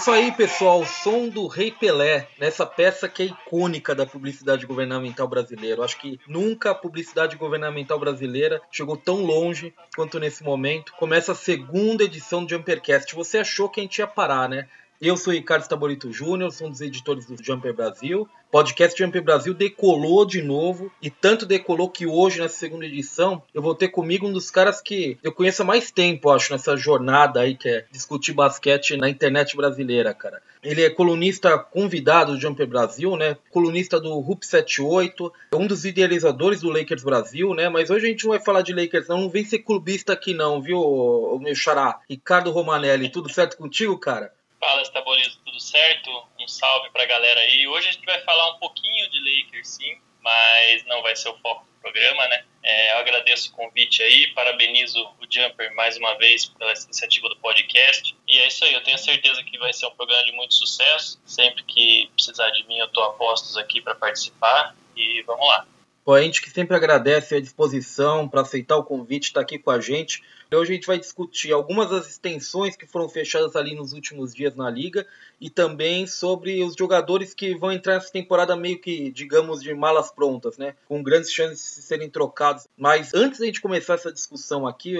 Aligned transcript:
isso 0.00 0.10
aí, 0.10 0.32
pessoal. 0.32 0.80
O 0.80 0.86
som 0.86 1.28
do 1.28 1.46
Rei 1.46 1.70
Pelé, 1.70 2.26
nessa 2.38 2.64
peça 2.64 3.06
que 3.06 3.22
é 3.22 3.26
icônica 3.26 3.94
da 3.94 4.06
publicidade 4.06 4.64
governamental 4.64 5.28
brasileira. 5.28 5.84
Acho 5.84 5.98
que 5.98 6.18
nunca 6.26 6.70
a 6.70 6.74
publicidade 6.74 7.36
governamental 7.36 7.98
brasileira 7.98 8.62
chegou 8.70 8.96
tão 8.96 9.22
longe 9.22 9.74
quanto 9.94 10.18
nesse 10.18 10.42
momento. 10.42 10.94
Começa 10.94 11.32
a 11.32 11.34
segunda 11.34 12.04
edição 12.04 12.42
do 12.42 12.48
Jumpercast. 12.48 13.14
Você 13.14 13.36
achou 13.36 13.68
que 13.68 13.78
a 13.78 13.82
gente 13.82 13.98
ia 13.98 14.06
parar, 14.06 14.48
né? 14.48 14.68
Eu 15.00 15.16
sou 15.16 15.32
Ricardo 15.32 15.62
Stabolito 15.62 16.12
Júnior, 16.12 16.52
sou 16.52 16.66
um 16.66 16.70
dos 16.70 16.82
editores 16.82 17.24
do 17.24 17.34
Jumper 17.42 17.72
Brasil. 17.72 18.28
Podcast 18.50 19.02
Jumper 19.02 19.22
Brasil 19.22 19.54
decolou 19.54 20.26
de 20.26 20.42
novo 20.42 20.92
e 21.00 21.08
tanto 21.08 21.46
decolou 21.46 21.88
que 21.88 22.06
hoje, 22.06 22.38
nessa 22.38 22.58
segunda 22.58 22.84
edição, 22.84 23.42
eu 23.54 23.62
vou 23.62 23.74
ter 23.74 23.88
comigo 23.88 24.26
um 24.26 24.32
dos 24.32 24.50
caras 24.50 24.82
que 24.82 25.16
eu 25.22 25.32
conheço 25.32 25.62
há 25.62 25.64
mais 25.64 25.90
tempo, 25.90 26.28
acho, 26.28 26.52
nessa 26.52 26.76
jornada 26.76 27.40
aí 27.40 27.56
que 27.56 27.66
é 27.66 27.86
discutir 27.90 28.34
basquete 28.34 28.98
na 28.98 29.08
internet 29.08 29.56
brasileira, 29.56 30.12
cara. 30.12 30.42
Ele 30.62 30.82
é 30.82 30.90
colunista 30.90 31.56
convidado 31.58 32.34
do 32.34 32.40
Jumper 32.40 32.66
Brasil, 32.66 33.16
né? 33.16 33.38
Colunista 33.50 33.98
do 33.98 34.18
Rup 34.20 34.42
78, 34.42 35.32
um 35.54 35.66
dos 35.66 35.86
idealizadores 35.86 36.60
do 36.60 36.68
Lakers 36.68 37.02
Brasil, 37.02 37.54
né? 37.54 37.70
Mas 37.70 37.88
hoje 37.88 38.04
a 38.04 38.10
gente 38.10 38.24
não 38.24 38.32
vai 38.32 38.40
falar 38.40 38.60
de 38.60 38.74
Lakers, 38.74 39.08
não. 39.08 39.22
Não 39.22 39.30
vem 39.30 39.46
ser 39.46 39.60
clubista 39.60 40.12
aqui, 40.12 40.34
não, 40.34 40.60
viu, 40.60 41.38
meu 41.40 41.54
xará? 41.54 42.00
Ricardo 42.06 42.50
Romanelli, 42.50 43.08
tudo 43.08 43.32
certo 43.32 43.56
contigo, 43.56 43.96
cara? 43.96 44.30
Fala, 44.60 44.82
Estabolito, 44.82 45.38
tudo 45.42 45.58
certo? 45.58 46.10
Um 46.38 46.46
salve 46.46 46.90
pra 46.90 47.06
galera 47.06 47.40
aí. 47.40 47.66
Hoje 47.66 47.88
a 47.88 47.92
gente 47.92 48.04
vai 48.04 48.20
falar 48.20 48.50
um 48.50 48.58
pouquinho 48.58 49.08
de 49.08 49.18
Lakers, 49.18 49.68
sim, 49.68 49.96
mas 50.20 50.84
não 50.84 51.00
vai 51.00 51.16
ser 51.16 51.30
o 51.30 51.38
foco 51.38 51.64
do 51.64 51.80
programa, 51.80 52.28
né? 52.28 52.44
É, 52.62 52.92
eu 52.92 52.98
agradeço 52.98 53.48
o 53.48 53.52
convite 53.56 54.02
aí, 54.02 54.26
parabenizo 54.34 55.00
o 55.18 55.26
Jumper 55.30 55.74
mais 55.74 55.96
uma 55.96 56.14
vez 56.18 56.44
pela 56.44 56.74
iniciativa 56.74 57.30
do 57.30 57.36
podcast. 57.36 58.14
E 58.28 58.38
é 58.38 58.48
isso 58.48 58.62
aí, 58.62 58.74
eu 58.74 58.84
tenho 58.84 58.98
certeza 58.98 59.42
que 59.42 59.58
vai 59.58 59.72
ser 59.72 59.86
um 59.86 59.92
programa 59.92 60.24
de 60.26 60.32
muito 60.32 60.52
sucesso. 60.52 61.18
Sempre 61.24 61.62
que 61.62 62.10
precisar 62.14 62.50
de 62.50 62.62
mim, 62.66 62.76
eu 62.76 62.88
tô 62.88 63.02
a 63.02 63.14
postos 63.14 63.56
aqui 63.56 63.80
para 63.80 63.94
participar. 63.94 64.76
E 64.94 65.22
vamos 65.22 65.46
lá. 65.46 65.66
Pô, 66.04 66.12
a 66.12 66.20
gente 66.20 66.42
que 66.42 66.50
sempre 66.50 66.76
agradece 66.76 67.34
a 67.34 67.40
disposição 67.40 68.28
para 68.28 68.42
aceitar 68.42 68.76
o 68.76 68.84
convite, 68.84 69.28
estar 69.28 69.40
tá 69.40 69.44
aqui 69.44 69.58
com 69.58 69.70
a 69.70 69.80
gente. 69.80 70.22
Hoje 70.52 70.72
a 70.72 70.74
gente 70.74 70.86
vai 70.86 70.98
discutir 70.98 71.52
algumas 71.52 71.90
das 71.90 72.08
extensões 72.08 72.74
que 72.74 72.86
foram 72.86 73.08
fechadas 73.08 73.54
ali 73.54 73.74
nos 73.74 73.92
últimos 73.92 74.34
dias 74.34 74.56
na 74.56 74.68
liga 74.68 75.06
e 75.40 75.48
também 75.48 76.06
sobre 76.06 76.62
os 76.62 76.74
jogadores 76.76 77.32
que 77.32 77.54
vão 77.54 77.72
entrar 77.72 77.94
nessa 77.94 78.12
temporada 78.12 78.54
meio 78.54 78.78
que, 78.78 79.10
digamos, 79.10 79.62
de 79.62 79.72
malas 79.72 80.10
prontas, 80.10 80.58
né? 80.58 80.74
Com 80.86 81.02
grandes 81.02 81.32
chances 81.32 81.76
de 81.76 81.82
serem 81.82 82.10
trocados. 82.10 82.66
Mas 82.76 83.14
antes 83.14 83.40
da 83.40 83.46
gente 83.46 83.60
começar 83.60 83.94
essa 83.94 84.12
discussão 84.12 84.66
aqui, 84.66 84.96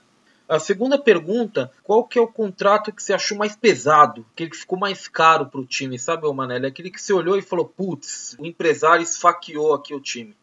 A 0.48 0.58
segunda 0.58 0.98
pergunta, 0.98 1.72
qual 1.82 2.04
que 2.04 2.18
é 2.18 2.22
o 2.22 2.28
contrato 2.28 2.92
que 2.92 3.02
você 3.02 3.14
achou 3.14 3.36
mais 3.36 3.56
pesado? 3.56 4.24
Aquele 4.32 4.50
que 4.50 4.58
ficou 4.58 4.78
mais 4.78 5.08
caro 5.08 5.46
para 5.46 5.60
o 5.60 5.66
time, 5.66 5.98
sabe, 5.98 6.30
Manelli? 6.32 6.66
Aquele 6.66 6.90
que 6.90 7.00
você 7.00 7.14
olhou 7.14 7.38
e 7.38 7.42
falou, 7.42 7.66
putz, 7.66 8.36
o 8.38 8.44
empresário 8.44 9.02
esfaqueou 9.02 9.72
aqui 9.72 9.94
o 9.94 10.00
time. 10.00 10.36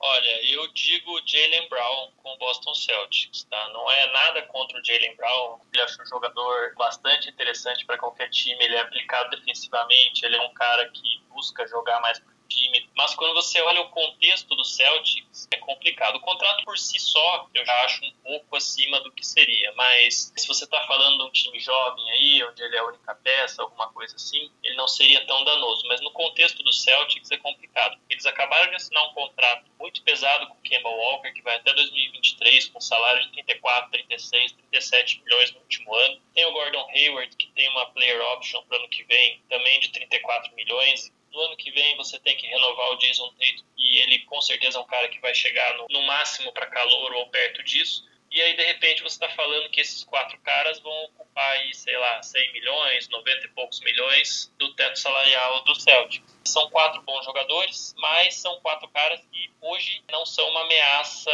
Olha, 0.00 0.46
eu 0.46 0.72
digo 0.72 1.20
Jalen 1.26 1.68
Brown 1.68 2.12
com 2.18 2.32
o 2.32 2.38
Boston 2.38 2.72
Celtics, 2.72 3.44
tá? 3.44 3.68
Não 3.70 3.90
é 3.90 4.12
nada 4.12 4.42
contra 4.42 4.78
o 4.78 4.84
Jalen 4.84 5.16
Brown. 5.16 5.60
Ele 5.72 5.82
acho 5.82 6.00
um 6.00 6.06
jogador 6.06 6.74
bastante 6.76 7.28
interessante 7.28 7.84
para 7.84 7.98
qualquer 7.98 8.30
time. 8.30 8.62
Ele 8.62 8.76
é 8.76 8.80
aplicado 8.80 9.30
defensivamente, 9.30 10.24
ele 10.24 10.36
é 10.36 10.42
um 10.42 10.54
cara 10.54 10.88
que 10.90 11.20
busca 11.30 11.66
jogar 11.66 12.00
mais 12.00 12.20
time. 12.48 12.88
Mas 12.96 13.14
quando 13.14 13.34
você 13.34 13.60
olha 13.60 13.82
o 13.82 13.90
contexto 13.90 14.54
do 14.56 14.64
Celtics, 14.64 15.46
é 15.52 15.56
complicado. 15.58 16.16
O 16.16 16.20
contrato 16.20 16.64
por 16.64 16.78
si 16.78 16.98
só, 16.98 17.48
eu 17.54 17.64
já 17.64 17.84
acho 17.84 18.04
um 18.04 18.12
pouco 18.22 18.56
acima 18.56 19.00
do 19.00 19.12
que 19.12 19.24
seria. 19.24 19.72
Mas 19.74 20.32
se 20.36 20.48
você 20.48 20.64
está 20.64 20.84
falando 20.86 21.18
de 21.18 21.24
um 21.24 21.30
time 21.30 21.60
jovem 21.60 22.10
aí, 22.10 22.44
onde 22.44 22.62
ele 22.62 22.76
é 22.76 22.78
a 22.80 22.86
única 22.86 23.14
peça, 23.14 23.62
alguma 23.62 23.88
coisa 23.92 24.16
assim, 24.16 24.50
ele 24.62 24.74
não 24.76 24.88
seria 24.88 25.24
tão 25.26 25.44
danoso. 25.44 25.86
Mas 25.86 26.00
no 26.00 26.10
contexto 26.10 26.62
do 26.62 26.72
Celtics 26.72 27.30
é 27.30 27.36
complicado. 27.36 27.98
Eles 28.08 28.26
acabaram 28.26 28.70
de 28.70 28.76
assinar 28.76 29.04
um 29.08 29.14
contrato 29.14 29.64
muito 29.78 30.02
pesado 30.02 30.46
com 30.48 30.54
o 30.54 30.62
Kemba 30.62 30.88
Walker, 30.88 31.32
que 31.32 31.42
vai 31.42 31.56
até 31.56 31.72
2023, 31.72 32.68
com 32.68 32.80
salário 32.80 33.22
de 33.22 33.32
34, 33.32 33.90
36, 33.90 34.52
37 34.52 35.22
milhões 35.22 35.52
no 35.52 35.60
último 35.60 35.94
ano. 35.94 36.20
Tem 36.34 36.44
o 36.46 36.52
Gordon 36.52 36.88
Hayward, 36.90 37.36
que 37.36 37.46
tem 37.52 37.68
uma 37.70 37.86
player 37.90 38.20
option 38.32 38.62
para 38.64 38.78
ano 38.78 38.88
que 38.88 39.04
vem, 39.04 39.40
também 39.48 39.80
de 39.80 39.90
34 39.90 40.54
milhões 40.54 41.12
no 41.32 41.40
ano 41.40 41.56
que 41.56 41.70
vem 41.70 41.96
você 41.96 42.18
tem 42.18 42.36
que 42.36 42.46
renovar 42.46 42.90
o 42.92 42.96
Jason 42.96 43.28
Tatum 43.30 43.64
e 43.76 43.98
ele 43.98 44.18
com 44.20 44.40
certeza 44.40 44.78
é 44.78 44.80
um 44.80 44.86
cara 44.86 45.08
que 45.08 45.20
vai 45.20 45.34
chegar 45.34 45.76
no, 45.76 45.86
no 45.90 46.02
máximo 46.02 46.52
para 46.52 46.66
calor 46.66 47.12
ou 47.14 47.28
perto 47.28 47.62
disso. 47.62 48.06
E 48.30 48.42
aí, 48.42 48.54
de 48.54 48.62
repente, 48.62 49.02
você 49.02 49.16
está 49.16 49.28
falando 49.30 49.70
que 49.70 49.80
esses 49.80 50.04
quatro 50.04 50.38
caras 50.40 50.78
vão 50.80 51.04
ocupar 51.04 51.50
aí, 51.52 51.74
sei 51.74 51.96
lá, 51.96 52.22
100 52.22 52.52
milhões, 52.52 53.08
90 53.08 53.46
e 53.46 53.48
poucos 53.48 53.80
milhões 53.80 54.52
do 54.58 54.74
teto 54.74 54.98
salarial 54.98 55.64
do 55.64 55.74
Celtic. 55.74 56.22
São 56.44 56.68
quatro 56.68 57.00
bons 57.02 57.24
jogadores, 57.24 57.94
mas 57.96 58.34
são 58.34 58.60
quatro 58.60 58.86
caras 58.88 59.20
que 59.32 59.50
hoje 59.62 60.02
não 60.10 60.26
são 60.26 60.46
uma 60.50 60.62
ameaça 60.62 61.30